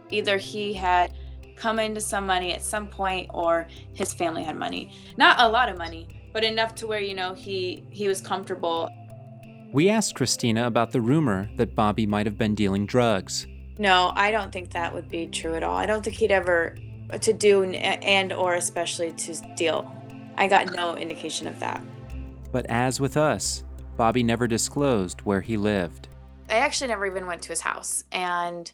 either 0.10 0.38
he 0.38 0.74
had 0.74 1.14
come 1.58 1.78
into 1.78 2.00
some 2.00 2.26
money 2.26 2.54
at 2.54 2.64
some 2.64 2.88
point 2.88 3.30
or 3.34 3.68
his 3.94 4.14
family 4.14 4.44
had 4.44 4.56
money. 4.56 4.94
Not 5.18 5.42
a 5.42 5.48
lot 5.50 5.68
of 5.68 5.78
money, 5.78 6.08
but 6.32 6.46
enough 6.46 6.74
to 6.76 6.88
where, 6.88 7.02
you 7.02 7.14
know, 7.16 7.34
he 7.34 7.84
he 7.90 8.08
was 8.08 8.22
comfortable. 8.22 8.90
We 9.74 9.90
asked 9.90 10.16
Christina 10.16 10.66
about 10.66 10.94
the 10.94 11.02
rumor 11.02 11.50
that 11.58 11.76
Bobby 11.76 12.06
might 12.06 12.26
have 12.26 12.38
been 12.38 12.56
dealing 12.56 12.86
drugs. 12.86 13.46
No, 13.78 14.14
I 14.16 14.32
don't 14.32 14.54
think 14.54 14.72
that 14.72 14.94
would 14.94 15.10
be 15.10 15.28
true 15.28 15.56
at 15.56 15.64
all. 15.64 15.76
I 15.76 15.86
don't 15.86 16.02
think 16.02 16.16
he'd 16.16 16.32
ever 16.32 16.78
uh, 17.10 17.18
to 17.18 17.34
do 17.34 17.64
and 17.64 18.32
or 18.32 18.54
especially 18.54 19.12
to 19.12 19.36
deal. 19.58 19.94
I 20.38 20.48
got 20.48 20.74
no 20.74 20.96
indication 20.96 21.48
of 21.48 21.60
that. 21.60 21.84
But 22.54 22.68
as 22.68 23.02
with 23.02 23.18
us, 23.18 23.64
Bobby 23.98 24.22
never 24.22 24.48
disclosed 24.48 25.22
where 25.22 25.42
he 25.42 25.58
lived. 25.58 26.08
I 26.50 26.58
actually 26.58 26.90
never 26.90 27.08
even 27.08 27.26
went 27.26 27.42
to 27.42 27.50
his 27.50 27.62
house 27.62 28.04
and 28.12 28.72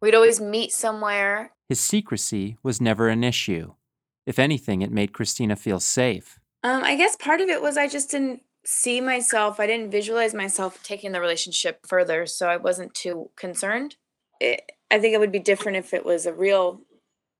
we'd 0.00 0.14
always 0.14 0.40
meet 0.40 0.72
somewhere. 0.72 1.52
His 1.68 1.78
secrecy 1.78 2.56
was 2.62 2.80
never 2.80 3.08
an 3.08 3.22
issue. 3.22 3.74
If 4.24 4.38
anything, 4.38 4.80
it 4.80 4.90
made 4.90 5.12
Christina 5.12 5.56
feel 5.56 5.78
safe. 5.78 6.40
Um, 6.64 6.82
I 6.82 6.96
guess 6.96 7.16
part 7.16 7.42
of 7.42 7.50
it 7.50 7.60
was 7.60 7.76
I 7.76 7.86
just 7.86 8.10
didn't 8.10 8.40
see 8.64 9.00
myself, 9.00 9.60
I 9.60 9.66
didn't 9.66 9.90
visualize 9.90 10.32
myself 10.32 10.82
taking 10.82 11.12
the 11.12 11.20
relationship 11.20 11.86
further, 11.86 12.24
so 12.24 12.48
I 12.48 12.56
wasn't 12.56 12.94
too 12.94 13.30
concerned. 13.36 13.96
It, 14.40 14.72
I 14.90 14.98
think 14.98 15.14
it 15.14 15.20
would 15.20 15.32
be 15.32 15.38
different 15.38 15.76
if 15.76 15.92
it 15.92 16.04
was 16.04 16.24
a 16.24 16.32
real 16.32 16.80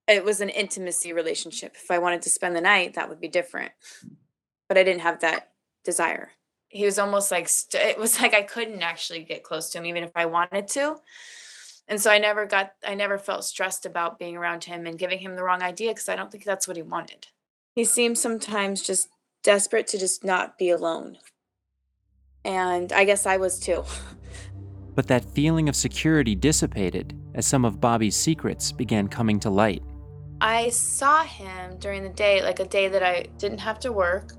it 0.07 0.25
was 0.25 0.41
an 0.43 0.51
intimacy 0.51 1.15
relationship. 1.15 1.77
If 1.77 1.91
I 1.91 1.99
wanted 1.99 2.23
to 2.23 2.31
spend 2.31 2.57
the 2.57 2.63
night, 2.63 2.95
that 2.95 3.09
would 3.09 3.21
be 3.21 3.29
different. 3.29 3.73
But 4.67 4.79
I 4.79 4.83
didn't 4.83 5.03
have 5.03 5.21
that 5.21 5.51
desire. 5.85 6.33
He 6.69 6.85
was 6.85 6.99
almost 6.99 7.31
like 7.31 7.49
st- 7.49 7.83
it 7.83 7.99
was 7.99 8.21
like 8.21 8.35
I 8.35 8.43
couldn't 8.43 8.83
actually 8.83 9.25
get 9.25 9.43
close 9.43 9.71
to 9.71 9.79
him 9.79 9.87
even 9.87 10.05
if 10.05 10.13
I 10.15 10.27
wanted 10.27 10.69
to. 10.69 10.97
And 11.87 12.01
so 12.01 12.11
I 12.11 12.19
never 12.19 12.45
got 12.45 12.73
I 12.87 12.95
never 12.95 13.19
felt 13.19 13.45
stressed 13.45 13.87
about 13.87 14.19
being 14.19 14.37
around 14.37 14.65
him 14.65 14.87
and 14.87 14.99
giving 14.99 15.19
him 15.19 15.37
the 15.37 15.43
wrong 15.43 15.63
idea 15.63 15.91
because 15.91 16.09
I 16.09 16.17
don't 16.17 16.31
think 16.31 16.45
that's 16.45 16.69
what 16.69 16.77
he 16.77 16.83
wanted. 16.83 17.29
He 17.75 17.85
seemed 17.85 18.19
sometimes 18.19 18.83
just 18.83 19.09
desperate 19.43 19.87
to 19.89 19.99
just 19.99 20.25
not 20.25 20.59
be 20.59 20.71
alone. 20.71 21.17
And 22.45 22.93
I 22.93 23.05
guess 23.05 23.25
I 23.25 23.37
was 23.37 23.59
too. 23.59 23.85
But 24.99 25.07
that 25.07 25.25
feeling 25.25 25.69
of 25.69 25.77
security 25.77 26.35
dissipated 26.35 27.17
as 27.35 27.47
some 27.47 27.65
of 27.65 27.81
Bobby's 27.81 28.17
secrets 28.17 28.73
began 28.73 29.07
coming 29.07 29.39
to 29.39 29.49
light. 29.49 29.81
I 30.41 30.71
saw 30.71 31.23
him 31.23 31.79
during 31.79 32.03
the 32.03 32.09
day, 32.09 32.43
like 32.43 32.59
a 32.59 32.65
day 32.65 32.89
that 32.89 33.05
I 33.05 33.27
didn't 33.39 33.59
have 33.59 33.79
to 33.79 33.93
work, 33.93 34.33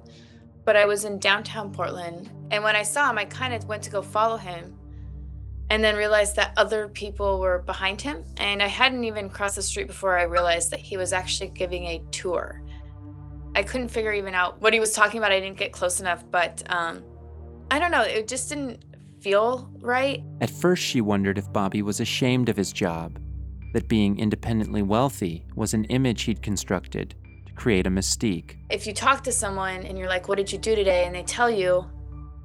but 0.69 0.75
I 0.75 0.85
was 0.85 1.03
in 1.03 1.17
downtown 1.17 1.71
Portland. 1.71 2.29
And 2.51 2.63
when 2.63 2.75
I 2.75 2.83
saw 2.83 3.09
him, 3.09 3.17
I 3.17 3.25
kind 3.25 3.55
of 3.55 3.65
went 3.65 3.81
to 3.81 3.89
go 3.89 4.03
follow 4.03 4.37
him 4.37 4.77
and 5.71 5.83
then 5.83 5.95
realized 5.95 6.35
that 6.35 6.53
other 6.57 6.87
people 6.87 7.39
were 7.39 7.63
behind 7.63 7.99
him. 7.99 8.23
And 8.37 8.61
I 8.61 8.67
hadn't 8.67 9.03
even 9.03 9.31
crossed 9.31 9.55
the 9.55 9.63
street 9.63 9.87
before 9.87 10.19
I 10.19 10.25
realized 10.25 10.69
that 10.69 10.79
he 10.79 10.95
was 10.95 11.11
actually 11.11 11.49
giving 11.49 11.85
a 11.85 12.03
tour. 12.11 12.61
I 13.55 13.63
couldn't 13.63 13.87
figure 13.87 14.13
even 14.13 14.35
out 14.35 14.61
what 14.61 14.71
he 14.71 14.79
was 14.79 14.93
talking 14.93 15.17
about. 15.17 15.31
I 15.31 15.39
didn't 15.39 15.57
get 15.57 15.71
close 15.71 16.01
enough, 16.01 16.23
but 16.29 16.61
um, 16.71 17.03
I 17.71 17.79
don't 17.79 17.89
know. 17.89 18.03
It 18.03 18.27
just 18.27 18.49
didn't 18.49 18.85
feel 19.21 19.71
right. 19.79 20.21
At 20.39 20.51
first, 20.51 20.83
she 20.83 21.01
wondered 21.01 21.39
if 21.39 21.51
Bobby 21.51 21.81
was 21.81 21.99
ashamed 21.99 22.47
of 22.47 22.55
his 22.55 22.71
job 22.71 23.19
that 23.73 23.87
being 23.87 24.19
independently 24.19 24.83
wealthy 24.83 25.47
was 25.55 25.73
an 25.73 25.85
image 25.85 26.21
he'd 26.21 26.43
constructed 26.43 27.15
create 27.59 27.85
a 27.85 27.89
mystique. 27.89 28.55
If 28.69 28.87
you 28.87 28.93
talk 28.93 29.21
to 29.25 29.33
someone 29.33 29.83
and 29.83 29.97
you're 29.97 30.07
like, 30.07 30.29
What 30.29 30.37
did 30.37 30.49
you 30.51 30.57
do 30.57 30.75
today? 30.75 31.05
and 31.05 31.13
they 31.13 31.23
tell 31.23 31.49
you, 31.49 31.85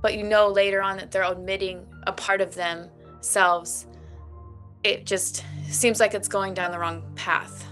but 0.03 0.17
you 0.17 0.25
know 0.25 0.49
later 0.49 0.83
on 0.83 0.97
that 0.97 1.13
they're 1.13 1.25
omitting 1.25 1.87
a 2.09 2.13
part 2.13 2.41
of 2.41 2.55
themselves, 2.55 3.87
it 4.83 5.07
just 5.07 5.45
seems 5.69 6.01
like 6.01 6.15
it's 6.15 6.27
going 6.29 6.53
down 6.53 6.73
the 6.73 6.79
wrong 6.81 7.03
path. 7.15 7.65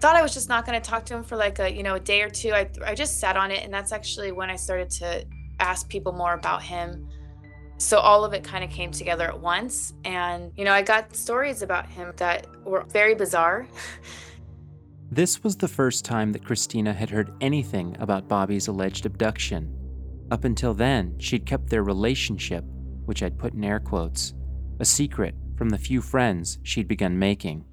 Thought 0.00 0.16
I 0.16 0.22
was 0.22 0.32
just 0.32 0.48
not 0.48 0.64
going 0.64 0.80
to 0.80 0.90
talk 0.90 1.04
to 1.06 1.14
him 1.14 1.22
for 1.22 1.36
like 1.36 1.58
a 1.58 1.70
you 1.70 1.82
know 1.82 1.96
a 1.96 2.00
day 2.00 2.22
or 2.22 2.30
two. 2.30 2.52
I 2.52 2.68
I 2.84 2.94
just 2.94 3.20
sat 3.20 3.36
on 3.36 3.50
it, 3.50 3.62
and 3.62 3.72
that's 3.72 3.92
actually 3.92 4.32
when 4.32 4.50
I 4.50 4.56
started 4.56 4.90
to 5.02 5.26
ask 5.60 5.88
people 5.88 6.12
more 6.12 6.34
about 6.34 6.62
him 6.62 7.08
so 7.78 7.98
all 7.98 8.24
of 8.24 8.32
it 8.32 8.42
kind 8.42 8.64
of 8.64 8.70
came 8.70 8.90
together 8.90 9.24
at 9.24 9.38
once. 9.38 9.92
And, 10.04 10.50
you 10.56 10.64
know, 10.64 10.72
I 10.72 10.82
got 10.82 11.14
stories 11.14 11.60
about 11.62 11.86
him 11.86 12.12
that 12.16 12.46
were 12.64 12.84
very 12.84 13.14
bizarre. 13.14 13.66
This 15.10 15.44
was 15.44 15.56
the 15.56 15.68
first 15.68 16.04
time 16.04 16.32
that 16.32 16.44
Christina 16.44 16.92
had 16.92 17.10
heard 17.10 17.32
anything 17.40 17.96
about 18.00 18.26
Bobby's 18.26 18.66
alleged 18.66 19.06
abduction. 19.06 19.72
Up 20.32 20.42
until 20.42 20.74
then, 20.74 21.16
she'd 21.20 21.46
kept 21.46 21.70
their 21.70 21.84
relationship, 21.84 22.64
which 23.04 23.22
I'd 23.22 23.38
put 23.38 23.54
in 23.54 23.62
air 23.62 23.78
quotes, 23.78 24.34
a 24.80 24.84
secret 24.84 25.36
from 25.56 25.68
the 25.68 25.78
few 25.78 26.02
friends 26.02 26.58
she'd 26.64 26.88
begun 26.88 27.20
making. 27.20 27.64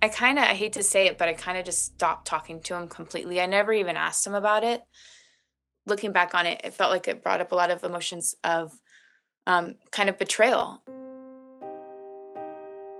I 0.00 0.08
kind 0.08 0.38
of, 0.38 0.44
I 0.44 0.54
hate 0.54 0.72
to 0.72 0.82
say 0.82 1.08
it, 1.08 1.18
but 1.18 1.28
I 1.28 1.34
kind 1.34 1.58
of 1.58 1.66
just 1.66 1.84
stopped 1.84 2.26
talking 2.26 2.62
to 2.62 2.74
him 2.74 2.88
completely. 2.88 3.38
I 3.38 3.44
never 3.44 3.74
even 3.74 3.96
asked 3.96 4.26
him 4.26 4.34
about 4.34 4.64
it. 4.64 4.80
Looking 5.84 6.12
back 6.12 6.34
on 6.34 6.46
it, 6.46 6.62
it 6.64 6.72
felt 6.72 6.90
like 6.90 7.06
it 7.06 7.22
brought 7.22 7.42
up 7.42 7.52
a 7.52 7.54
lot 7.54 7.70
of 7.70 7.84
emotions 7.84 8.34
of 8.44 8.72
um, 9.46 9.74
kind 9.92 10.08
of 10.08 10.18
betrayal. 10.18 10.82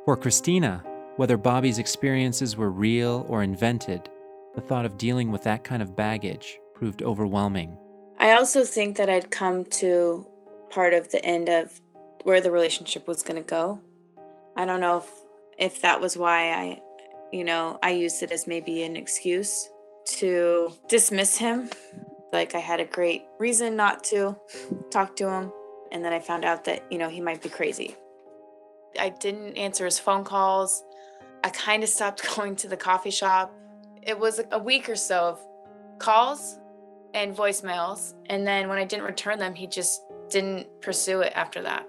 For 0.04 0.16
Christina, 0.18 0.84
whether 1.16 1.36
Bobby's 1.36 1.78
experiences 1.78 2.56
were 2.56 2.70
real 2.70 3.26
or 3.28 3.42
invented, 3.42 4.08
the 4.54 4.60
thought 4.60 4.84
of 4.84 4.98
dealing 4.98 5.30
with 5.30 5.42
that 5.44 5.64
kind 5.64 5.82
of 5.82 5.96
baggage 5.96 6.58
proved 6.74 7.02
overwhelming. 7.02 7.76
I 8.18 8.32
also 8.32 8.64
think 8.64 8.96
that 8.96 9.08
I'd 9.08 9.30
come 9.30 9.64
to 9.66 10.26
part 10.70 10.94
of 10.94 11.10
the 11.10 11.24
end 11.24 11.48
of 11.48 11.80
where 12.24 12.40
the 12.40 12.50
relationship 12.50 13.06
was 13.08 13.22
going 13.22 13.42
to 13.42 13.48
go. 13.48 13.80
I 14.56 14.64
don't 14.64 14.80
know 14.80 14.98
if 14.98 15.10
if 15.58 15.82
that 15.82 16.00
was 16.00 16.16
why 16.16 16.52
I 16.52 16.80
you 17.32 17.44
know, 17.44 17.78
I 17.82 17.90
used 17.90 18.22
it 18.22 18.32
as 18.32 18.46
maybe 18.46 18.82
an 18.82 18.96
excuse 18.96 19.68
to 20.18 20.72
dismiss 20.88 21.36
him. 21.36 21.70
Like 22.32 22.54
I 22.54 22.58
had 22.58 22.80
a 22.80 22.84
great 22.84 23.22
reason 23.38 23.76
not 23.76 24.04
to 24.04 24.36
talk 24.90 25.16
to 25.16 25.28
him. 25.28 25.52
And 25.92 26.04
then 26.04 26.12
I 26.12 26.20
found 26.20 26.44
out 26.44 26.64
that, 26.64 26.84
you 26.90 26.98
know, 26.98 27.08
he 27.08 27.20
might 27.20 27.42
be 27.42 27.48
crazy. 27.48 27.96
I 28.98 29.10
didn't 29.10 29.56
answer 29.56 29.84
his 29.84 29.98
phone 29.98 30.24
calls. 30.24 30.82
I 31.42 31.50
kind 31.50 31.82
of 31.82 31.88
stopped 31.88 32.26
going 32.36 32.56
to 32.56 32.68
the 32.68 32.76
coffee 32.76 33.10
shop. 33.10 33.54
It 34.02 34.18
was 34.18 34.40
a 34.50 34.58
week 34.58 34.88
or 34.88 34.96
so 34.96 35.20
of 35.20 35.40
calls 35.98 36.58
and 37.14 37.36
voicemails. 37.36 38.14
And 38.26 38.46
then 38.46 38.68
when 38.68 38.78
I 38.78 38.84
didn't 38.84 39.04
return 39.04 39.38
them, 39.38 39.54
he 39.54 39.66
just 39.66 40.02
didn't 40.28 40.68
pursue 40.80 41.20
it 41.20 41.32
after 41.34 41.62
that. 41.62 41.86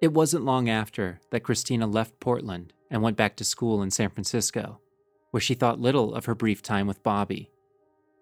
It 0.00 0.12
wasn't 0.12 0.44
long 0.44 0.68
after 0.68 1.20
that 1.30 1.44
Christina 1.44 1.86
left 1.86 2.20
Portland 2.20 2.74
and 2.90 3.00
went 3.00 3.16
back 3.16 3.36
to 3.36 3.44
school 3.44 3.82
in 3.82 3.90
San 3.90 4.10
Francisco, 4.10 4.78
where 5.30 5.40
she 5.40 5.54
thought 5.54 5.80
little 5.80 6.14
of 6.14 6.26
her 6.26 6.34
brief 6.34 6.60
time 6.62 6.86
with 6.86 7.02
Bobby 7.02 7.50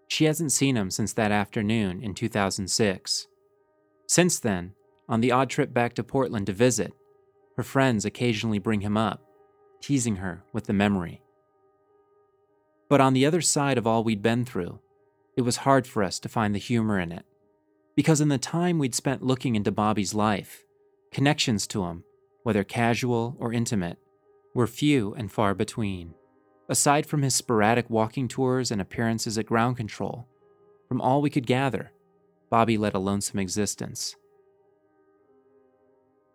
She 0.06 0.26
hasn't 0.26 0.52
seen 0.52 0.76
him 0.76 0.90
since 0.90 1.12
that 1.14 1.32
afternoon 1.32 2.02
in 2.02 2.14
2006. 2.14 3.26
Since 4.06 4.38
then, 4.38 4.74
on 5.08 5.20
the 5.20 5.32
odd 5.32 5.50
trip 5.50 5.74
back 5.74 5.94
to 5.94 6.04
Portland 6.04 6.46
to 6.46 6.52
visit, 6.52 6.92
her 7.56 7.62
friends 7.62 8.04
occasionally 8.04 8.58
bring 8.58 8.80
him 8.80 8.96
up, 8.96 9.22
teasing 9.80 10.16
her 10.16 10.44
with 10.52 10.64
the 10.64 10.72
memory. 10.72 11.22
But 12.88 13.00
on 13.00 13.14
the 13.14 13.26
other 13.26 13.40
side 13.40 13.78
of 13.78 13.86
all 13.86 14.04
we'd 14.04 14.22
been 14.22 14.44
through, 14.44 14.80
it 15.36 15.42
was 15.42 15.58
hard 15.58 15.86
for 15.86 16.02
us 16.02 16.18
to 16.20 16.28
find 16.28 16.54
the 16.54 16.58
humor 16.58 16.98
in 16.98 17.12
it. 17.12 17.24
Because 17.94 18.20
in 18.20 18.28
the 18.28 18.38
time 18.38 18.78
we'd 18.78 18.94
spent 18.94 19.22
looking 19.22 19.54
into 19.54 19.70
Bobby's 19.70 20.14
life, 20.14 20.64
connections 21.10 21.66
to 21.68 21.84
him, 21.84 22.04
whether 22.42 22.64
casual 22.64 23.36
or 23.38 23.52
intimate, 23.52 23.98
were 24.54 24.66
few 24.66 25.14
and 25.14 25.30
far 25.30 25.54
between. 25.54 26.14
Aside 26.68 27.06
from 27.06 27.22
his 27.22 27.34
sporadic 27.34 27.88
walking 27.90 28.28
tours 28.28 28.70
and 28.70 28.80
appearances 28.80 29.36
at 29.36 29.46
ground 29.46 29.76
control, 29.76 30.26
from 30.88 31.00
all 31.00 31.22
we 31.22 31.30
could 31.30 31.46
gather, 31.46 31.92
Bobby 32.50 32.76
led 32.76 32.94
a 32.94 32.98
lonesome 32.98 33.38
existence. 33.38 34.16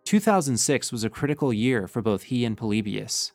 2006 0.08 0.90
was 0.90 1.04
a 1.04 1.10
critical 1.10 1.52
year 1.52 1.86
for 1.86 2.00
both 2.00 2.22
he 2.22 2.46
and 2.46 2.56
Polybius. 2.56 3.32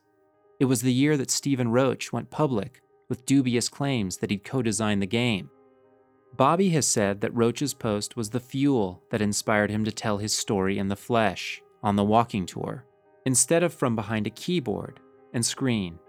It 0.59 0.65
was 0.65 0.81
the 0.81 0.91
year 0.91 1.17
that 1.17 1.29
Stephen 1.29 1.69
Roach 1.69 2.11
went 2.11 2.31
public 2.31 2.81
with 3.07 3.27
dubious 3.27 3.69
claims 3.69 4.17
that 4.17 4.31
he'd 4.31 4.43
co 4.43 4.63
designed 4.63 4.99
the 4.99 5.05
game. 5.05 5.51
Bobby 6.35 6.69
has 6.69 6.87
said 6.87 7.21
that 7.21 7.35
Roach's 7.35 7.75
post 7.75 8.17
was 8.17 8.31
the 8.31 8.39
fuel 8.39 9.03
that 9.11 9.21
inspired 9.21 9.69
him 9.69 9.85
to 9.85 9.91
tell 9.91 10.17
his 10.17 10.35
story 10.35 10.79
in 10.79 10.87
the 10.87 10.95
flesh 10.95 11.61
on 11.83 11.95
the 11.95 12.03
walking 12.03 12.47
tour, 12.47 12.85
instead 13.27 13.61
of 13.61 13.71
from 13.71 13.95
behind 13.95 14.25
a 14.25 14.31
keyboard 14.31 14.99
and 15.31 15.45
screen. 15.45 15.99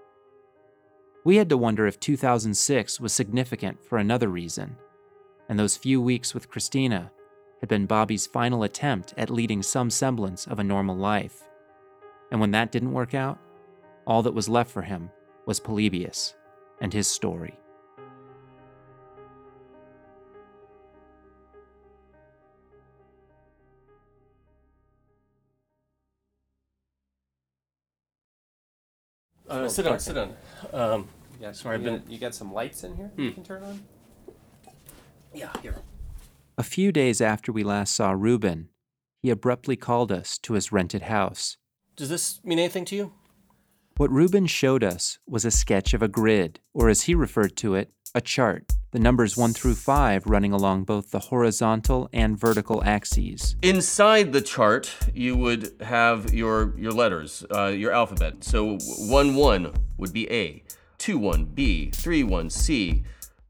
We 1.27 1.37
had 1.37 1.51
to 1.51 1.59
wonder 1.59 1.87
if 1.87 2.01
2006 2.01 3.01
was 3.01 3.13
significant 3.13 3.85
for 3.85 3.99
another 3.99 4.29
reason, 4.29 4.77
and 5.51 5.59
those 5.59 5.77
few 5.77 6.01
weeks 6.01 6.33
with 6.33 6.49
Christina 6.49 7.13
had 7.65 7.69
been 7.71 7.87
Bobby's 7.87 8.27
final 8.27 8.63
attempt 8.63 9.15
at 9.17 9.31
leading 9.31 9.63
some 9.63 9.89
semblance 9.89 10.47
of 10.47 10.59
a 10.59 10.65
normal 10.65 10.95
life. 10.95 11.45
And 12.31 12.39
when 12.39 12.51
that 12.51 12.71
didn't 12.71 12.93
work 12.93 13.15
out, 13.15 13.39
all 14.07 14.23
that 14.25 14.35
was 14.35 14.51
left 14.51 14.71
for 14.71 14.83
him 14.83 15.11
was 15.47 15.61
Polybius 15.61 16.35
and 16.83 16.93
his 16.93 17.09
story. 17.09 17.55
Uh, 29.49 29.69
sit 29.69 29.85
down, 29.85 30.01
sit 30.01 30.15
down. 30.15 30.35
Um, 30.73 31.09
Yeah, 31.41 31.53
Sorry, 31.53 31.75
I've 31.75 31.83
you, 31.83 31.91
been- 31.91 32.01
got, 32.01 32.11
you 32.11 32.19
got 32.19 32.35
some 32.35 32.53
lights 32.53 32.85
in 32.85 32.97
here 32.97 33.09
Hmm. 33.09 33.23
you 33.23 33.33
can 33.33 33.45
turn 33.45 33.63
on? 33.65 33.83
yeah, 35.35 35.53
here. 35.63 35.75
A 36.57 36.63
few 36.63 36.93
days 36.93 37.21
after 37.21 37.51
we 37.51 37.65
last 37.65 37.97
saw 37.97 38.13
Reuben, 38.13 38.69
he 39.21 39.31
abruptly 39.31 39.75
called 39.75 40.13
us 40.13 40.39
to 40.39 40.53
his 40.53 40.71
rented 40.71 41.03
house. 41.03 41.57
Does 41.97 42.09
this 42.09 42.41
mean 42.45 42.61
anything 42.61 42.85
to 42.87 42.97
you? 42.97 43.13
What 43.97 44.13
Reuben 44.13 44.47
showed 44.47 44.85
us 44.85 45.19
was 45.27 45.45
a 45.45 45.51
sketch 45.51 45.95
of 45.95 46.03
a 46.03 46.07
grid, 46.07 46.61
or 46.73 46.89
as 46.89 47.03
he 47.03 47.15
referred 47.17 47.57
to 47.57 47.75
it, 47.75 47.91
a 48.15 48.21
chart, 48.21 48.73
the 48.93 49.01
numbers 49.01 49.37
1 49.37 49.53
through 49.53 49.75
5 49.75 50.27
running 50.27 50.53
along 50.53 50.85
both 50.85 51.11
the 51.11 51.19
horizontal 51.19 52.09
and 52.13 52.39
vertical 52.39 52.85
axes. 52.85 53.57
Inside 53.61 54.33
the 54.33 54.41
chart, 54.41 54.95
you 55.13 55.37
would 55.37 55.73
have 55.81 56.33
your 56.33 56.79
your 56.79 56.93
letters, 56.93 57.45
uh, 57.53 57.67
your 57.67 57.91
alphabet. 57.91 58.45
So 58.45 58.79
one 59.09 59.35
one 59.35 59.73
would 59.97 60.13
be 60.13 60.31
A, 60.31 60.63
two 60.99 61.19
one 61.19 61.47
B, 61.47 61.91
three 61.91 62.23
one 62.23 62.49
C. 62.49 63.03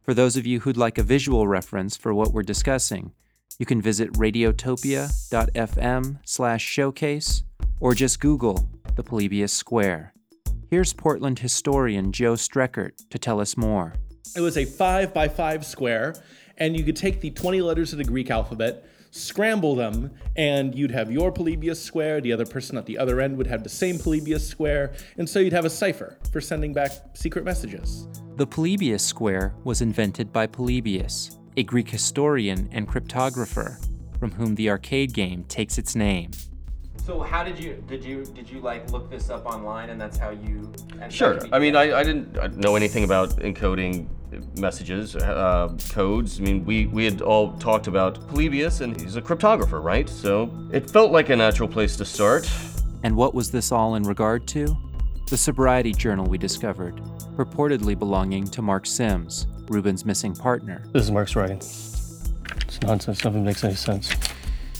For 0.04 0.12
those 0.12 0.36
of 0.36 0.46
you 0.46 0.60
who'd 0.60 0.76
like 0.76 0.98
a 0.98 1.02
visual 1.02 1.48
reference 1.48 1.96
for 1.96 2.12
what 2.12 2.30
we're 2.30 2.42
discussing, 2.42 3.12
you 3.58 3.64
can 3.64 3.80
visit 3.80 4.12
radiotopia.fm 4.12 6.18
slash 6.26 6.62
showcase 6.62 7.42
or 7.80 7.94
just 7.94 8.20
Google 8.20 8.68
the 8.96 9.02
Polybius 9.02 9.54
Square. 9.54 10.12
Here's 10.68 10.92
Portland 10.92 11.38
historian 11.38 12.12
Joe 12.12 12.34
Streckert 12.34 13.08
to 13.08 13.18
tell 13.18 13.40
us 13.40 13.56
more. 13.56 13.94
It 14.36 14.42
was 14.42 14.58
a 14.58 14.66
five 14.66 15.14
by 15.14 15.26
five 15.26 15.64
square, 15.64 16.14
and 16.58 16.76
you 16.76 16.84
could 16.84 16.96
take 16.96 17.22
the 17.22 17.30
20 17.30 17.62
letters 17.62 17.92
of 17.92 17.98
the 17.98 18.04
Greek 18.04 18.30
alphabet, 18.30 18.86
scramble 19.10 19.74
them, 19.74 20.10
and 20.36 20.74
you'd 20.74 20.90
have 20.90 21.10
your 21.10 21.32
Polybius 21.32 21.82
square. 21.82 22.20
The 22.20 22.34
other 22.34 22.44
person 22.44 22.76
at 22.76 22.84
the 22.84 22.98
other 22.98 23.22
end 23.22 23.38
would 23.38 23.46
have 23.46 23.62
the 23.62 23.70
same 23.70 23.98
Polybius 23.98 24.46
square, 24.46 24.92
and 25.16 25.26
so 25.26 25.38
you'd 25.38 25.54
have 25.54 25.64
a 25.64 25.70
cipher 25.70 26.18
for 26.30 26.42
sending 26.42 26.74
back 26.74 26.90
secret 27.14 27.46
messages. 27.46 28.06
The 28.36 28.46
Polybius 28.46 29.04
Square 29.04 29.54
was 29.62 29.80
invented 29.80 30.32
by 30.32 30.48
Polybius, 30.48 31.38
a 31.56 31.62
Greek 31.62 31.88
historian 31.88 32.68
and 32.72 32.88
cryptographer, 32.88 33.78
from 34.18 34.32
whom 34.32 34.56
the 34.56 34.70
arcade 34.70 35.12
game 35.12 35.44
takes 35.44 35.78
its 35.78 35.94
name. 35.94 36.32
So 37.06 37.20
how 37.20 37.44
did 37.44 37.62
you 37.62 37.74
did 37.86 38.04
you 38.04 38.24
did 38.24 38.50
you 38.50 38.60
like 38.60 38.90
look 38.90 39.08
this 39.08 39.30
up 39.30 39.46
online 39.46 39.90
and 39.90 40.00
that's 40.00 40.16
how 40.16 40.30
you 40.30 40.72
Sure. 41.10 41.38
I 41.52 41.60
mean, 41.60 41.76
I, 41.76 42.00
I 42.00 42.02
didn't 42.02 42.36
I 42.38 42.48
didn't 42.48 42.64
know 42.64 42.74
anything 42.74 43.04
about 43.04 43.36
encoding 43.36 44.08
messages, 44.58 45.14
uh, 45.14 45.76
codes. 45.90 46.40
I 46.40 46.42
mean, 46.42 46.64
we, 46.64 46.86
we 46.86 47.04
had 47.04 47.22
all 47.22 47.52
talked 47.58 47.86
about 47.86 48.26
Polybius, 48.28 48.80
and 48.80 49.00
he's 49.00 49.14
a 49.14 49.22
cryptographer, 49.22 49.80
right? 49.80 50.08
So 50.08 50.50
it 50.72 50.90
felt 50.90 51.12
like 51.12 51.28
a 51.28 51.36
natural 51.36 51.68
place 51.68 51.96
to 51.98 52.04
start. 52.04 52.50
And 53.04 53.16
what 53.16 53.32
was 53.32 53.52
this 53.52 53.70
all 53.70 53.94
in 53.94 54.02
regard 54.02 54.48
to? 54.48 54.76
The 55.26 55.38
sobriety 55.38 55.92
journal 55.92 56.26
we 56.26 56.36
discovered, 56.36 56.96
purportedly 57.34 57.98
belonging 57.98 58.44
to 58.48 58.60
Mark 58.60 58.84
Sims, 58.84 59.46
Ruben's 59.68 60.04
missing 60.04 60.34
partner. 60.34 60.84
This 60.92 61.04
is 61.04 61.10
Mark's 61.10 61.34
writing. 61.34 61.56
It's 61.56 62.78
nonsense. 62.82 63.24
Nothing 63.24 63.42
makes 63.42 63.64
any 63.64 63.74
sense. 63.74 64.10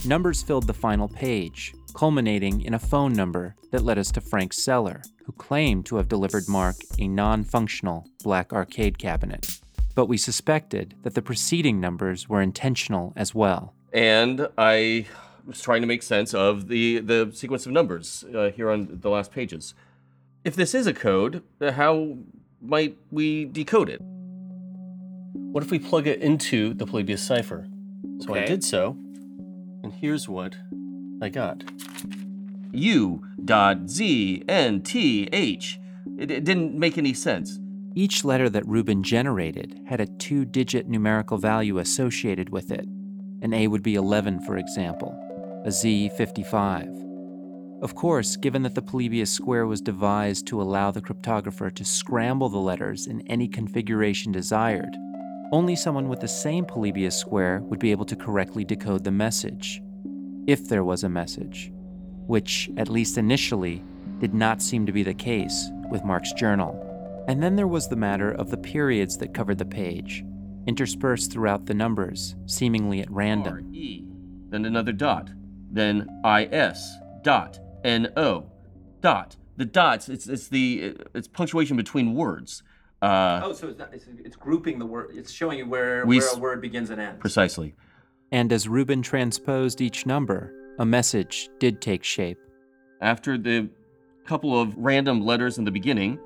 Numbers 0.05 0.43
filled 0.43 0.67
the 0.67 0.73
final 0.73 1.07
page, 1.07 1.73
culminating 1.95 2.61
in 2.61 2.75
a 2.75 2.79
phone 2.79 3.11
number 3.13 3.55
that 3.71 3.83
led 3.83 3.97
us 3.97 4.11
to 4.11 4.21
Frank 4.21 4.53
Seller, 4.53 5.01
who 5.23 5.31
claimed 5.31 5.87
to 5.87 5.95
have 5.95 6.07
delivered 6.07 6.47
Mark 6.47 6.75
a 6.99 7.07
non 7.07 7.43
functional 7.43 8.07
black 8.23 8.53
arcade 8.53 8.99
cabinet. 8.99 9.59
But 9.95 10.05
we 10.05 10.17
suspected 10.17 10.93
that 11.01 11.15
the 11.15 11.23
preceding 11.23 11.81
numbers 11.81 12.29
were 12.29 12.41
intentional 12.43 13.13
as 13.15 13.33
well. 13.33 13.73
And 13.91 14.47
I 14.59 15.07
was 15.47 15.59
trying 15.59 15.81
to 15.81 15.87
make 15.87 16.03
sense 16.03 16.35
of 16.35 16.67
the, 16.67 16.99
the 16.99 17.31
sequence 17.33 17.65
of 17.65 17.71
numbers 17.71 18.23
uh, 18.35 18.51
here 18.55 18.69
on 18.69 18.99
the 19.01 19.09
last 19.09 19.31
pages. 19.31 19.73
If 20.45 20.55
this 20.55 20.75
is 20.75 20.85
a 20.85 20.93
code, 20.93 21.41
uh, 21.59 21.71
how 21.71 22.19
might 22.61 22.95
we 23.09 23.45
decode 23.45 23.89
it? 23.89 23.99
What 25.33 25.63
if 25.63 25.71
we 25.71 25.79
plug 25.79 26.05
it 26.05 26.21
into 26.21 26.75
the 26.75 26.85
Polybius 26.85 27.23
cipher? 27.23 27.67
So 28.19 28.35
I 28.35 28.45
did 28.45 28.63
so, 28.63 28.95
and 29.83 29.91
here's 29.91 30.29
what 30.29 30.55
I 31.19 31.29
got. 31.29 31.63
U 32.71 33.25
dot 33.43 33.89
Z 33.89 34.43
N 34.47 34.81
T 34.81 35.27
H. 35.33 35.79
It, 36.19 36.29
it 36.29 36.43
didn't 36.43 36.77
make 36.77 36.99
any 36.99 37.15
sense. 37.15 37.59
Each 37.95 38.23
letter 38.23 38.47
that 38.49 38.67
Reuben 38.67 39.01
generated 39.01 39.81
had 39.87 39.99
a 39.99 40.05
two 40.05 40.45
digit 40.45 40.87
numerical 40.87 41.39
value 41.39 41.79
associated 41.79 42.49
with 42.49 42.69
it. 42.69 42.85
An 43.41 43.51
A 43.51 43.67
would 43.67 43.81
be 43.81 43.95
11, 43.95 44.41
for 44.41 44.57
example, 44.57 45.17
a 45.65 45.71
Z 45.71 46.09
55. 46.09 47.04
Of 47.81 47.93
course, 47.93 48.37
given 48.37 48.63
that 48.63 48.73
the 48.73 48.81
Polybius 48.81 49.31
square 49.31 49.67
was 49.67 49.81
devised 49.81 50.47
to 50.47 50.61
allow 50.61 50.91
the 50.91 51.01
cryptographer 51.01 51.73
to 51.75 51.85
scramble 51.85 52.49
the 52.49 52.57
letters 52.57 53.05
in 53.05 53.21
any 53.27 53.47
configuration 53.47 54.31
desired, 54.31 54.95
only 55.51 55.75
someone 55.75 56.07
with 56.07 56.21
the 56.21 56.27
same 56.27 56.65
Polybius 56.65 57.15
square 57.15 57.59
would 57.63 57.79
be 57.79 57.91
able 57.91 58.05
to 58.05 58.15
correctly 58.15 58.63
decode 58.63 59.03
the 59.03 59.11
message. 59.11 59.81
If 60.47 60.67
there 60.67 60.83
was 60.83 61.03
a 61.03 61.09
message, 61.09 61.71
which, 62.27 62.69
at 62.77 62.89
least 62.89 63.17
initially, 63.17 63.83
did 64.19 64.33
not 64.33 64.61
seem 64.61 64.85
to 64.85 64.91
be 64.91 65.03
the 65.03 65.13
case 65.13 65.69
with 65.91 66.05
Mark's 66.05 66.33
journal. 66.33 66.81
And 67.27 67.43
then 67.43 67.55
there 67.55 67.67
was 67.67 67.87
the 67.87 67.95
matter 67.95 68.31
of 68.31 68.49
the 68.49 68.57
periods 68.57 69.17
that 69.17 69.33
covered 69.33 69.57
the 69.57 69.65
page, 69.65 70.23
interspersed 70.65 71.31
throughout 71.31 71.65
the 71.65 71.73
numbers, 71.73 72.35
seemingly 72.45 73.01
at 73.01 73.11
random. 73.11 73.53
R 73.53 73.59
E, 73.73 74.05
then 74.49 74.65
another 74.65 74.93
dot, 74.93 75.29
then 75.71 76.07
I 76.23 76.45
S 76.45 76.97
dot 77.21 77.59
N 77.85 78.11
O 78.17 78.45
dot. 79.01 79.37
The 79.57 79.65
dots, 79.65 80.09
it's 80.09 80.27
it's 80.27 80.47
the 80.49 80.97
it's 81.13 81.27
punctuation 81.29 81.77
between 81.77 82.13
words. 82.15 82.63
Uh, 83.01 83.41
Oh, 83.43 83.53
so 83.53 83.67
it's, 83.69 83.77
not, 83.79 83.93
it's, 83.93 84.05
it's 84.23 84.35
grouping 84.35 84.79
the 84.79 84.85
word. 84.85 85.11
It's 85.13 85.31
showing 85.31 85.59
you 85.59 85.67
where, 85.67 86.05
We 86.05 86.17
where 86.17 86.27
s- 86.27 86.35
a 86.35 86.39
word 86.39 86.61
begins 86.61 86.89
and 86.89 86.99
ends. 86.99 87.19
precisely. 87.19 87.75
And 88.31 88.51
as 88.51 88.67
Reuben 88.67 89.01
transposed 89.01 89.79
each 89.81 90.05
number, 90.05 90.51
a 90.79 90.85
message 90.85 91.49
did 91.59 91.81
take 91.81 92.03
shape. 92.03 92.39
After 93.01 93.37
the 93.37 93.69
couple 94.25 94.59
of 94.59 94.75
random 94.75 95.21
letters 95.21 95.57
in 95.59 95.65
the 95.65 95.71
beginning, 95.71 96.17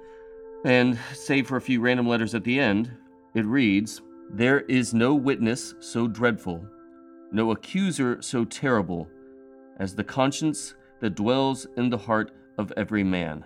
and 0.63 0.97
save 1.13 1.47
for 1.47 1.57
a 1.57 1.61
few 1.61 1.81
random 1.81 2.07
letters 2.07 2.33
at 2.33 2.43
the 2.45 2.59
end, 2.59 2.89
it 3.33 3.45
reads, 3.45 4.01
"There 4.31 4.61
is 4.61 4.93
no 4.93 5.13
witness 5.15 5.73
so 5.81 6.07
dreadful, 6.07 6.65
no 7.31 7.51
accuser 7.51 8.21
so 8.21 8.45
terrible, 8.45 9.07
as 9.77 9.95
the 9.95 10.03
conscience 10.03 10.75
that 10.99 11.15
dwells 11.15 11.67
in 11.77 11.89
the 11.89 11.97
heart 11.97 12.31
of 12.57 12.71
every 12.77 13.03
man." 13.03 13.45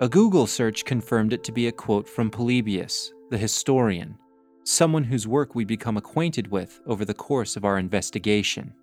A 0.00 0.08
Google 0.08 0.46
search 0.46 0.84
confirmed 0.84 1.32
it 1.32 1.44
to 1.44 1.52
be 1.52 1.68
a 1.68 1.72
quote 1.72 2.08
from 2.08 2.28
Polybius, 2.30 3.12
the 3.30 3.38
historian, 3.38 4.18
someone 4.64 5.04
whose 5.04 5.26
work 5.26 5.54
we'd 5.54 5.68
become 5.68 5.96
acquainted 5.96 6.50
with 6.50 6.80
over 6.84 7.04
the 7.04 7.14
course 7.14 7.56
of 7.56 7.64
our 7.64 7.78
investigation. 7.78 8.74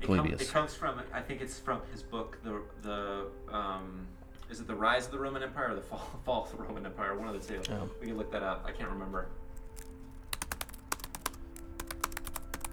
It, 0.00 0.06
com- 0.06 0.16
Polybius. 0.18 0.42
it 0.42 0.48
comes 0.48 0.74
from, 0.74 1.00
I 1.12 1.20
think 1.20 1.40
it's 1.40 1.58
from 1.58 1.80
his 1.90 2.02
book, 2.02 2.38
the 2.44 2.62
the 2.82 3.26
um, 3.52 4.06
is 4.48 4.60
it 4.60 4.66
the 4.66 4.74
Rise 4.74 5.06
of 5.06 5.12
the 5.12 5.18
Roman 5.18 5.42
Empire 5.42 5.72
or 5.72 5.74
the 5.74 5.80
Fall, 5.80 6.08
Fall 6.24 6.44
of 6.44 6.50
the 6.56 6.62
Roman 6.62 6.86
Empire? 6.86 7.18
One 7.18 7.28
of 7.28 7.46
the 7.46 7.54
two. 7.54 7.62
Oh. 7.72 7.88
We 8.00 8.06
can 8.06 8.16
look 8.16 8.30
that 8.32 8.42
up. 8.42 8.64
I 8.66 8.72
can't 8.72 8.90
remember. 8.90 9.28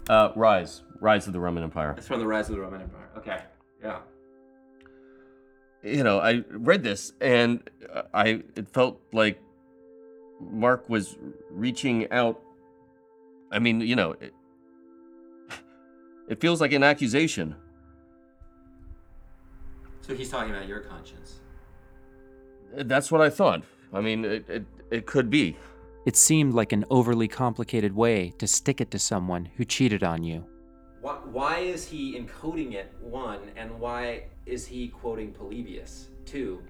Uh, 0.08 0.32
Rise. 0.36 0.84
Rise 1.02 1.28
of 1.28 1.34
the 1.34 1.40
Roman 1.40 1.64
Empire. 1.64 1.94
It's 1.98 2.08
from 2.08 2.20
the 2.20 2.28
Rise 2.28 2.50
of 2.50 2.56
the 2.56 2.62
Roman 2.62 2.82
Empire. 2.82 3.10
Okay. 3.18 3.42
Yeah. 3.88 4.00
you 5.84 6.04
know, 6.04 6.20
I 6.20 6.44
read 6.50 6.84
this 6.84 7.14
and 7.22 7.62
uh, 7.94 8.04
I 8.14 8.44
it 8.56 8.70
felt 8.74 9.00
like 9.14 9.42
Mark 10.42 10.90
was 10.90 11.18
reaching 11.50 12.12
out. 12.12 12.42
I 13.52 13.60
mean, 13.60 13.82
you 13.82 13.96
know, 13.96 14.12
it, 14.20 14.34
it 16.28 16.42
feels 16.42 16.60
like 16.60 16.74
an 16.74 16.84
accusation. 16.84 17.56
So 20.02 20.16
he's 20.16 20.30
talking 20.30 20.54
about 20.54 20.68
your 20.68 20.82
conscience. 20.82 21.40
That's 22.74 23.12
what 23.12 23.22
I 23.22 23.30
thought. 23.30 23.64
I 23.94 24.02
mean, 24.02 24.26
it, 24.26 24.50
it, 24.50 24.66
it 24.92 25.06
could 25.06 25.30
be. 25.30 25.58
It 26.06 26.16
seemed 26.16 26.54
like 26.54 26.72
an 26.72 26.86
overly 26.90 27.28
complicated 27.28 27.94
way 27.94 28.34
to 28.38 28.48
stick 28.48 28.80
it 28.80 28.92
to 28.92 29.00
someone 29.00 29.50
who 29.58 29.66
cheated 29.66 30.04
on 30.04 30.24
you. 30.24 30.46
Why, 31.08 31.14
why 31.32 31.60
is 31.60 31.88
he 31.88 32.20
encoding 32.20 32.74
it, 32.74 32.94
one, 33.00 33.40
and 33.56 33.80
why 33.80 34.24
is 34.46 34.68
he 34.68 34.90
quoting 34.90 35.32
Polybius, 35.32 36.10
two, 36.26 36.62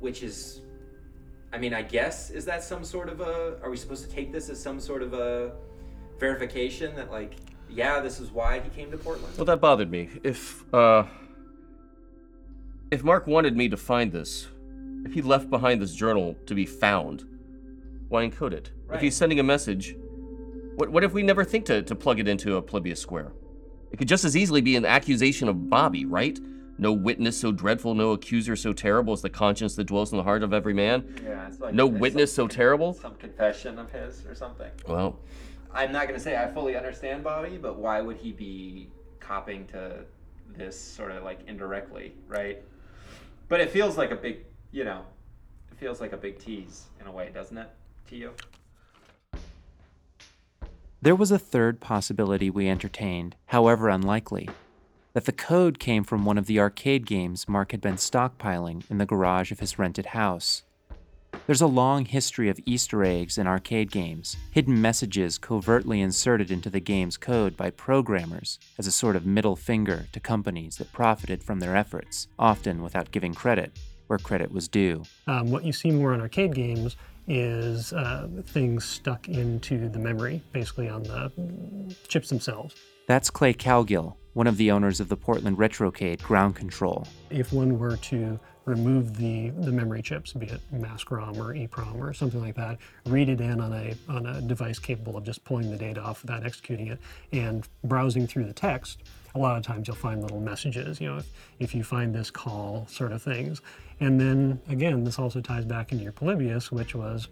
which 0.00 0.24
is, 0.24 0.62
I 1.52 1.58
mean, 1.58 1.72
I 1.72 1.82
guess, 1.82 2.30
is 2.30 2.44
that 2.46 2.64
some 2.64 2.82
sort 2.82 3.08
of 3.08 3.20
a, 3.20 3.56
are 3.62 3.70
we 3.70 3.76
supposed 3.76 4.02
to 4.08 4.12
take 4.12 4.32
this 4.32 4.48
as 4.48 4.60
some 4.60 4.80
sort 4.80 5.00
of 5.00 5.14
a 5.14 5.52
verification 6.18 6.96
that, 6.96 7.12
like, 7.12 7.34
yeah, 7.70 8.00
this 8.00 8.18
is 8.18 8.32
why 8.32 8.58
he 8.58 8.68
came 8.70 8.90
to 8.90 8.98
Portland? 8.98 9.32
Well, 9.36 9.44
that 9.44 9.60
bothered 9.60 9.92
me. 9.92 10.08
If 10.24 10.64
uh, 10.74 11.04
if 12.90 13.04
Mark 13.04 13.28
wanted 13.28 13.56
me 13.56 13.68
to 13.68 13.76
find 13.76 14.10
this, 14.10 14.48
if 15.04 15.14
he 15.14 15.22
left 15.22 15.50
behind 15.50 15.80
this 15.80 15.94
journal 15.94 16.34
to 16.46 16.54
be 16.56 16.66
found, 16.66 17.24
why 18.08 18.28
encode 18.28 18.54
it? 18.54 18.72
If 18.92 19.00
he's 19.00 19.14
sending 19.16 19.38
a 19.38 19.44
message, 19.44 19.96
what 20.74 20.90
what 20.90 21.04
if 21.04 21.12
we 21.12 21.22
never 21.22 21.44
think 21.44 21.64
to, 21.66 21.80
to 21.82 21.94
plug 21.94 22.18
it 22.18 22.26
into 22.26 22.56
a 22.56 22.62
Polybius 22.62 22.98
square? 23.00 23.30
It 23.94 23.98
could 23.98 24.08
just 24.08 24.24
as 24.24 24.36
easily 24.36 24.60
be 24.60 24.74
an 24.74 24.84
accusation 24.84 25.48
of 25.48 25.70
Bobby, 25.70 26.04
right? 26.04 26.36
No 26.78 26.92
witness 26.92 27.38
so 27.38 27.52
dreadful, 27.52 27.94
no 27.94 28.10
accuser 28.10 28.56
so 28.56 28.72
terrible 28.72 29.12
as 29.12 29.22
the 29.22 29.30
conscience 29.30 29.76
that 29.76 29.84
dwells 29.84 30.10
in 30.10 30.18
the 30.18 30.24
heart 30.24 30.42
of 30.42 30.52
every 30.52 30.74
man. 30.74 31.14
Yeah, 31.24 31.46
it's 31.46 31.60
like 31.60 31.74
No 31.74 31.86
witness 31.86 32.34
so 32.34 32.48
terrible. 32.48 32.94
Some 32.94 33.14
confession 33.14 33.78
of 33.78 33.92
his 33.92 34.26
or 34.26 34.34
something. 34.34 34.72
Well, 34.88 35.20
I'm 35.72 35.92
not 35.92 36.08
going 36.08 36.18
to 36.18 36.20
say 36.20 36.36
I 36.36 36.50
fully 36.50 36.74
understand 36.76 37.22
Bobby, 37.22 37.56
but 37.56 37.78
why 37.78 38.00
would 38.00 38.16
he 38.16 38.32
be 38.32 38.90
copying 39.20 39.64
to 39.68 39.98
this 40.56 40.76
sort 40.76 41.12
of 41.12 41.22
like 41.22 41.38
indirectly, 41.46 42.14
right? 42.26 42.64
But 43.46 43.60
it 43.60 43.70
feels 43.70 43.96
like 43.96 44.10
a 44.10 44.16
big, 44.16 44.38
you 44.72 44.82
know, 44.82 45.02
it 45.70 45.78
feels 45.78 46.00
like 46.00 46.12
a 46.12 46.16
big 46.16 46.40
tease 46.40 46.86
in 47.00 47.06
a 47.06 47.12
way, 47.12 47.30
doesn't 47.32 47.56
it, 47.56 47.70
to 48.08 48.16
you? 48.16 48.32
There 51.04 51.14
was 51.14 51.30
a 51.30 51.38
third 51.38 51.80
possibility 51.80 52.48
we 52.48 52.66
entertained, 52.66 53.36
however 53.48 53.90
unlikely 53.90 54.48
that 55.12 55.26
the 55.26 55.32
code 55.32 55.78
came 55.78 56.02
from 56.02 56.24
one 56.24 56.38
of 56.38 56.46
the 56.46 56.58
arcade 56.58 57.04
games 57.04 57.46
Mark 57.46 57.72
had 57.72 57.82
been 57.82 57.96
stockpiling 57.96 58.90
in 58.90 58.96
the 58.96 59.04
garage 59.04 59.52
of 59.52 59.60
his 59.60 59.78
rented 59.78 60.06
house. 60.06 60.62
There's 61.46 61.60
a 61.60 61.66
long 61.66 62.06
history 62.06 62.48
of 62.48 62.58
Easter 62.64 63.04
eggs 63.04 63.36
in 63.36 63.46
arcade 63.46 63.90
games, 63.90 64.38
hidden 64.50 64.80
messages 64.80 65.36
covertly 65.36 66.00
inserted 66.00 66.50
into 66.50 66.70
the 66.70 66.80
game's 66.80 67.18
code 67.18 67.54
by 67.54 67.68
programmers 67.68 68.58
as 68.78 68.86
a 68.86 68.90
sort 68.90 69.14
of 69.14 69.26
middle 69.26 69.56
finger 69.56 70.06
to 70.12 70.20
companies 70.20 70.76
that 70.76 70.90
profited 70.90 71.44
from 71.44 71.60
their 71.60 71.76
efforts, 71.76 72.28
often 72.38 72.82
without 72.82 73.10
giving 73.10 73.34
credit 73.34 73.78
where 74.06 74.18
credit 74.18 74.52
was 74.52 74.68
due. 74.68 75.02
Um, 75.26 75.50
what 75.50 75.64
you 75.64 75.72
see 75.72 75.90
more 75.90 76.14
in 76.14 76.20
arcade 76.20 76.54
games 76.54 76.96
is 77.26 77.92
uh, 77.92 78.28
things 78.46 78.84
stuck 78.84 79.28
into 79.28 79.88
the 79.88 79.98
memory, 79.98 80.42
basically 80.52 80.88
on 80.88 81.02
the 81.04 81.32
chips 82.08 82.28
themselves. 82.28 82.74
That's 83.06 83.30
Clay 83.30 83.54
Cowgill, 83.54 84.14
one 84.32 84.46
of 84.46 84.56
the 84.56 84.70
owners 84.70 85.00
of 85.00 85.08
the 85.08 85.16
Portland 85.16 85.58
Retrocade 85.58 86.22
Ground 86.22 86.56
Control. 86.56 87.06
If 87.30 87.52
one 87.52 87.78
were 87.78 87.96
to 87.96 88.38
remove 88.64 89.16
the, 89.16 89.50
the 89.50 89.70
memory 89.70 90.00
chips, 90.00 90.32
be 90.32 90.46
it 90.46 90.60
mask 90.72 91.10
ROM 91.10 91.36
or 91.36 91.54
EEPROM 91.54 92.00
or 92.00 92.14
something 92.14 92.40
like 92.40 92.54
that, 92.54 92.78
read 93.06 93.28
it 93.28 93.40
in 93.40 93.60
on 93.60 93.72
a, 93.72 93.94
on 94.08 94.26
a 94.26 94.40
device 94.40 94.78
capable 94.78 95.18
of 95.18 95.24
just 95.24 95.44
pulling 95.44 95.70
the 95.70 95.76
data 95.76 96.00
off 96.00 96.22
without 96.22 96.44
executing 96.46 96.88
it, 96.88 96.98
and 97.32 97.68
browsing 97.84 98.26
through 98.26 98.46
the 98.46 98.54
text, 98.54 99.02
a 99.34 99.38
lot 99.38 99.56
of 99.58 99.62
times 99.62 99.86
you'll 99.86 99.96
find 99.96 100.22
little 100.22 100.40
messages, 100.40 101.00
you 101.00 101.10
know, 101.10 101.18
if, 101.18 101.26
if 101.58 101.74
you 101.74 101.84
find 101.84 102.14
this 102.14 102.30
call 102.30 102.86
sort 102.88 103.12
of 103.12 103.22
things. 103.22 103.60
And 104.00 104.20
then 104.20 104.60
again, 104.68 105.04
this 105.04 105.18
also 105.18 105.40
ties 105.40 105.64
back 105.64 105.92
into 105.92 106.04
your 106.04 106.12
Polybius, 106.12 106.70
which 106.72 106.94
was 106.94 107.28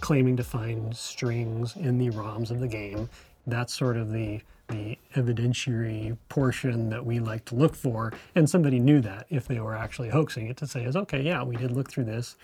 claiming 0.00 0.36
to 0.36 0.44
find 0.44 0.94
strings 0.94 1.76
in 1.76 1.98
the 1.98 2.10
ROMs 2.10 2.50
of 2.50 2.60
the 2.60 2.68
game. 2.68 3.08
That's 3.46 3.74
sort 3.74 3.96
of 3.96 4.12
the 4.12 4.40
the 4.68 4.98
evidentiary 5.14 6.16
portion 6.28 6.90
that 6.90 7.06
we 7.06 7.20
like 7.20 7.44
to 7.44 7.54
look 7.54 7.76
for, 7.76 8.12
and 8.34 8.50
somebody 8.50 8.80
knew 8.80 9.00
that 9.00 9.26
if 9.30 9.46
they 9.46 9.60
were 9.60 9.76
actually 9.76 10.08
hoaxing 10.08 10.48
it 10.48 10.56
to 10.56 10.66
say 10.66 10.82
is 10.82 10.96
okay, 10.96 11.22
yeah, 11.22 11.42
we 11.44 11.56
did 11.56 11.70
look 11.70 11.88
through 11.88 12.02
this, 12.02 12.36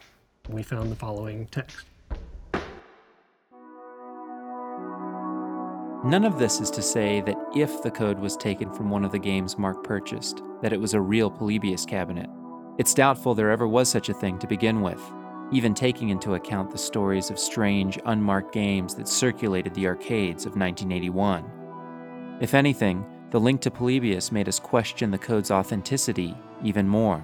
we 0.49 0.63
found 0.63 0.91
the 0.91 0.97
following 0.97 1.47
text. 1.47 1.87
None 6.05 6.25
of 6.25 6.39
this 6.39 6.61
is 6.61 6.71
to 6.73 6.83
say 6.83 7.21
that 7.23 7.37
if 7.55 7.83
the 7.83 7.91
code 7.91 8.19
was 8.19 8.37
taken 8.37 8.73
from 8.73 8.91
one 8.91 9.05
of 9.05 9.13
the 9.13 9.19
games 9.21 9.57
Mark 9.57 9.85
purchased, 9.85 10.43
that 10.61 10.73
it 10.73 10.81
was 10.81 10.95
a 10.95 11.01
real 11.01 11.31
Polybius 11.31 11.85
cabinet. 11.85 12.29
It's 12.79 12.95
doubtful 12.95 13.35
there 13.35 13.51
ever 13.51 13.69
was 13.69 13.91
such 13.91 14.09
a 14.09 14.15
thing 14.15 14.39
to 14.39 14.47
begin 14.47 14.81
with, 14.81 15.01
even 15.53 15.75
taking 15.75 16.09
into 16.09 16.35
account 16.35 16.71
the 16.71 16.79
stories 16.79 17.31
of 17.31 17.39
strange, 17.39 17.99
unmarked 18.07 18.55
games 18.55 18.95
that 18.95 19.09
circulated 19.09 19.75
the 19.75 19.87
arcades 19.87 20.47
of 20.47 20.57
1981. 20.57 22.39
If 22.41 22.55
anything, 22.55 23.05
the 23.31 23.41
link 23.41 23.61
to 23.63 23.71
Polybius 23.71 24.33
made 24.33 24.49
us 24.49 24.59
question 24.59 25.11
the 25.11 25.19
code's 25.19 25.51
authenticity 25.51 26.35
even 26.65 26.89
more. 26.89 27.23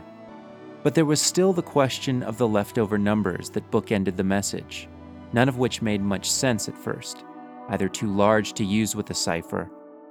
But 0.82 0.94
there 0.94 1.06
was 1.06 1.20
still 1.20 1.54
the 1.54 1.62
question 1.62 2.22
of 2.22 2.36
the 2.36 2.48
leftover 2.48 2.98
numbers 2.98 3.48
that 3.50 3.70
bookended 3.70 4.16
the 4.16 4.24
message, 4.24 4.86
none 5.32 5.48
of 5.48 5.56
which 5.56 5.82
made 5.82 6.02
much 6.02 6.30
sense 6.30 6.68
at 6.68 6.76
first, 6.76 7.24
either 7.70 7.88
too 7.88 8.14
large 8.14 8.52
to 8.54 8.64
use 8.64 8.94
with 8.94 9.08
a 9.10 9.14
cipher, 9.14 9.70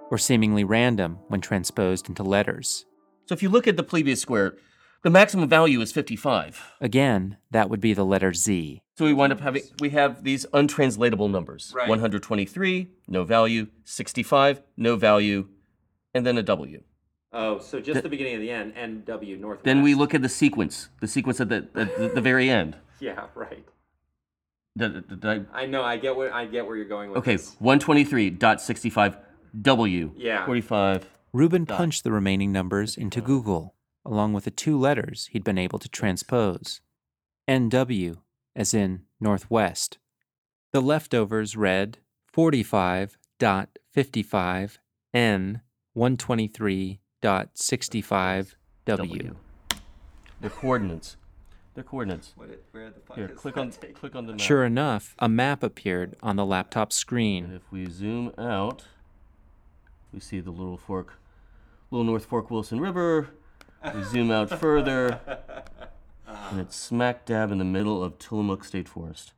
or 0.10 0.18
seemingly 0.18 0.64
random 0.64 1.20
when 1.28 1.42
transposed 1.42 2.10
into 2.10 2.24
letters. 2.24 2.86
so 3.28 3.34
if 3.34 3.44
you 3.44 3.50
look 3.50 3.68
at 3.68 3.78
the 3.78 3.84
Polybius 3.84 4.22
square, 4.22 4.56
the 5.04 5.10
maximum 5.10 5.48
value 5.48 5.82
is 5.82 5.92
55. 5.92 6.74
Again, 6.82 7.38
that 7.52 7.70
would 7.70 7.80
be 7.80 7.94
the 7.94 8.06
letter 8.06 8.34
Z. 8.34 8.82
So 8.98 9.06
we 9.06 9.14
wind 9.14 9.32
up 9.32 9.42
having 9.42 9.64
we 9.80 9.90
have 9.92 10.24
these 10.24 10.46
untranslatable 10.54 11.30
numbers. 11.30 11.72
Right. 11.76 11.88
123, 11.88 12.90
no 13.08 13.24
value, 13.24 13.68
65, 13.84 14.62
no 14.76 14.96
value, 14.96 15.48
and 16.14 16.26
then 16.26 16.38
a 16.38 16.44
W. 16.44 16.82
Oh, 17.34 17.60
so 17.60 17.80
just 17.80 18.02
the 18.02 18.10
beginning 18.10 18.36
of 18.36 18.42
the 18.42 18.50
end, 18.50 18.74
NW 18.76 19.40
Northwest. 19.40 19.66
Then 19.66 19.84
we 19.84 19.94
look 19.94 20.16
at 20.16 20.22
the 20.22 20.30
sequence, 20.30 20.90
the 21.02 21.08
sequence 21.08 21.40
at 21.40 21.50
the 21.50 21.68
at 21.76 21.96
the, 21.98 22.12
the 22.16 22.22
very 22.22 22.50
end. 22.50 22.76
Yeah, 23.00 23.28
right. 23.36 23.64
Did- 24.76 25.08
did 25.08 25.24
I- 25.24 25.46
I 25.54 25.66
know. 25.68 25.84
I 25.84 25.98
get 25.98 26.16
where 26.16 26.34
I 26.34 26.46
get 26.46 26.66
where 26.66 26.76
you're 26.76 26.88
going 26.88 27.10
with 27.12 27.20
okay, 27.20 27.36
this. 27.36 27.56
123.65 27.62 29.18
W. 29.62 30.12
Yeah. 30.18 30.46
45. 30.46 31.08
Reuben 31.34 31.66
Dot. 31.66 31.78
punched 31.78 32.04
the 32.04 32.12
remaining 32.12 32.52
numbers 32.52 32.98
into 32.98 33.22
Google, 33.22 33.76
along 34.08 34.34
with 34.34 34.46
the 34.46 34.52
two 34.52 34.80
letters 34.80 35.28
he'd 35.32 35.44
been 35.44 35.58
able 35.58 35.80
to 35.80 35.90
transpose 35.90 36.82
NW, 37.48 38.18
as 38.56 38.74
in 38.74 39.04
Northwest. 39.20 39.98
The 40.72 40.82
leftovers 40.82 41.56
read 41.56 42.00
45.55 42.36 44.78
N 45.14 45.62
123.65 45.96 48.56
W. 48.86 49.36
The 50.40 50.50
coordinates. 50.50 51.18
The 51.74 51.82
coordinates. 51.84 52.34
What 52.36 52.50
it, 52.50 52.64
where 52.72 52.90
the 52.90 53.00
fuck 53.00 53.18
Here, 53.18 53.28
is 53.28 53.40
click 53.40 53.58
on 53.58 53.72
taking? 53.72 53.96
click 53.96 54.16
on 54.16 54.28
the 54.28 54.34
map. 54.34 54.42
Sure 54.42 54.64
enough, 54.64 55.16
a 55.20 55.28
map 55.28 55.64
appeared 55.64 56.16
on 56.22 56.36
the 56.36 56.46
laptop 56.46 56.94
screen. 56.94 57.46
And 57.46 57.54
screen. 57.54 57.62
if 57.84 57.88
we 57.90 57.90
zoom 57.92 58.32
out, 58.38 58.84
we 60.14 60.20
see 60.20 60.40
the 60.40 60.52
little 60.52 60.78
fork, 60.78 61.16
little 61.90 62.06
North 62.06 62.26
Fork 62.26 62.52
Wilson 62.52 62.80
River. 62.80 63.30
We 63.94 64.04
zoom 64.04 64.32
out 64.32 64.50
further, 64.50 65.20
and 66.28 66.60
it's 66.60 66.76
smack 66.76 67.26
dab 67.26 67.52
in 67.52 67.58
the 67.58 67.66
middle 67.66 68.04
of 68.04 68.20
Tillamook 68.20 68.64
State 68.64 68.88
Forest. 68.88 69.34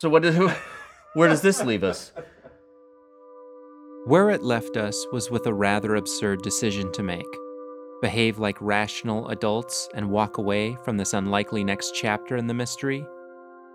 So 0.00 0.08
what 0.08 0.22
did 0.22 0.36
where 1.14 1.28
does 1.28 1.42
this 1.42 1.62
leave 1.62 1.84
us? 1.84 2.12
Where 4.06 4.30
it 4.30 4.42
left 4.42 4.76
us 4.76 5.06
was 5.12 5.30
with 5.30 5.46
a 5.46 5.52
rather 5.52 5.96
absurd 5.96 6.42
decision 6.42 6.92
to 6.92 7.02
make 7.02 7.26
behave 8.00 8.38
like 8.38 8.56
rational 8.60 9.28
adults 9.28 9.88
and 9.94 10.08
walk 10.08 10.38
away 10.38 10.76
from 10.84 10.96
this 10.96 11.14
unlikely 11.14 11.64
next 11.64 11.96
chapter 11.96 12.36
in 12.36 12.46
the 12.46 12.54
mystery, 12.54 13.04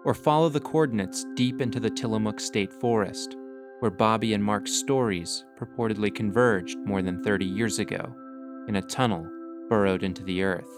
or 0.05 0.13
follow 0.13 0.47
the 0.47 0.61
coordinates 0.61 1.25
deep 1.35 1.59
into 1.61 1.77
the 1.77 1.89
Tillamook 1.89 2.39
State 2.39 2.71
Forest, 2.71 3.35
where 3.79 3.91
Bobby 3.91 4.33
and 4.33 4.41
Mark's 4.41 4.71
stories 4.71 5.43
purportedly 5.59 6.13
converged 6.13 6.77
more 6.79 7.01
than 7.01 7.21
30 7.21 7.45
years 7.45 7.79
ago 7.79 8.15
in 8.67 8.75
a 8.77 8.81
tunnel 8.81 9.27
burrowed 9.69 10.03
into 10.03 10.23
the 10.23 10.43
earth. 10.43 10.69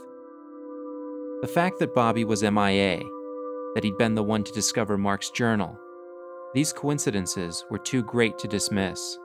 The 1.41 1.51
fact 1.53 1.79
that 1.79 1.93
Bobby 1.93 2.23
was 2.23 2.43
MIA, 2.43 3.01
that 3.73 3.83
he'd 3.83 3.97
been 3.97 4.15
the 4.15 4.23
one 4.23 4.43
to 4.43 4.51
discover 4.53 4.97
Mark's 4.97 5.29
journal, 5.29 5.77
these 6.53 6.71
coincidences 6.71 7.65
were 7.69 7.77
too 7.77 8.01
great 8.03 8.37
to 8.39 8.47
dismiss. 8.47 9.17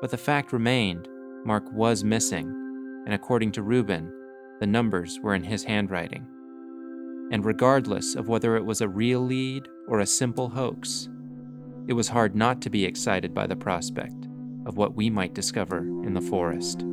But 0.00 0.10
the 0.10 0.18
fact 0.18 0.52
remained 0.52 1.08
Mark 1.44 1.64
was 1.72 2.04
missing, 2.04 2.46
and 3.06 3.14
according 3.14 3.52
to 3.52 3.62
Reuben, 3.62 4.12
the 4.60 4.66
numbers 4.66 5.18
were 5.22 5.34
in 5.34 5.42
his 5.42 5.64
handwriting. 5.64 6.26
And 7.32 7.44
regardless 7.44 8.14
of 8.14 8.28
whether 8.28 8.56
it 8.56 8.64
was 8.64 8.80
a 8.80 8.88
real 8.88 9.20
lead 9.20 9.66
or 9.88 10.00
a 10.00 10.06
simple 10.06 10.50
hoax, 10.50 11.08
it 11.86 11.94
was 11.94 12.08
hard 12.08 12.36
not 12.36 12.60
to 12.62 12.70
be 12.70 12.84
excited 12.84 13.32
by 13.32 13.46
the 13.46 13.56
prospect 13.56 14.26
of 14.66 14.76
what 14.76 14.94
we 14.94 15.08
might 15.08 15.34
discover 15.34 15.78
in 15.78 16.12
the 16.12 16.20
forest. 16.20 16.84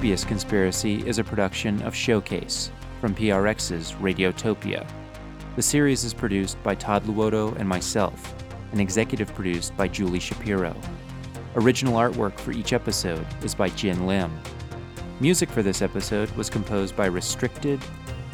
Polybius 0.00 0.24
Conspiracy 0.24 1.06
is 1.06 1.18
a 1.18 1.24
production 1.24 1.82
of 1.82 1.94
Showcase 1.94 2.70
from 3.02 3.14
PRX's 3.14 3.92
Radiotopia. 4.00 4.88
The 5.56 5.62
series 5.62 6.04
is 6.04 6.14
produced 6.14 6.56
by 6.62 6.74
Todd 6.74 7.04
Luoto 7.04 7.54
and 7.58 7.68
myself, 7.68 8.34
and 8.72 8.80
executive 8.80 9.34
produced 9.34 9.76
by 9.76 9.88
Julie 9.88 10.18
Shapiro. 10.18 10.74
Original 11.56 11.96
artwork 11.96 12.40
for 12.40 12.52
each 12.52 12.72
episode 12.72 13.26
is 13.44 13.54
by 13.54 13.68
Jin 13.68 14.06
Lim. 14.06 14.32
Music 15.20 15.50
for 15.50 15.62
this 15.62 15.82
episode 15.82 16.30
was 16.30 16.48
composed 16.48 16.96
by 16.96 17.04
Restricted, 17.04 17.78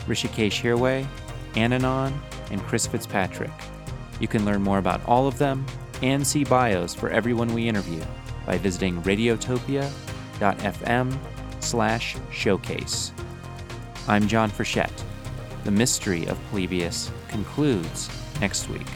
Hrishikesh 0.06 0.62
Hirway, 0.62 1.04
Ananon, 1.54 2.12
and 2.52 2.62
Chris 2.62 2.86
Fitzpatrick. 2.86 3.50
You 4.20 4.28
can 4.28 4.44
learn 4.44 4.62
more 4.62 4.78
about 4.78 5.04
all 5.04 5.26
of 5.26 5.38
them 5.38 5.66
and 6.00 6.24
see 6.24 6.44
bios 6.44 6.94
for 6.94 7.10
everyone 7.10 7.52
we 7.52 7.68
interview 7.68 8.04
by 8.46 8.56
visiting 8.56 9.02
radiotopia.fm 9.02 11.18
slash 11.66 12.16
showcase. 12.30 13.12
I'm 14.08 14.28
John 14.28 14.50
Frechette. 14.50 15.02
The 15.64 15.72
mystery 15.72 16.26
of 16.26 16.38
Polybius 16.50 17.10
concludes 17.28 18.08
next 18.40 18.68
week. 18.68 18.86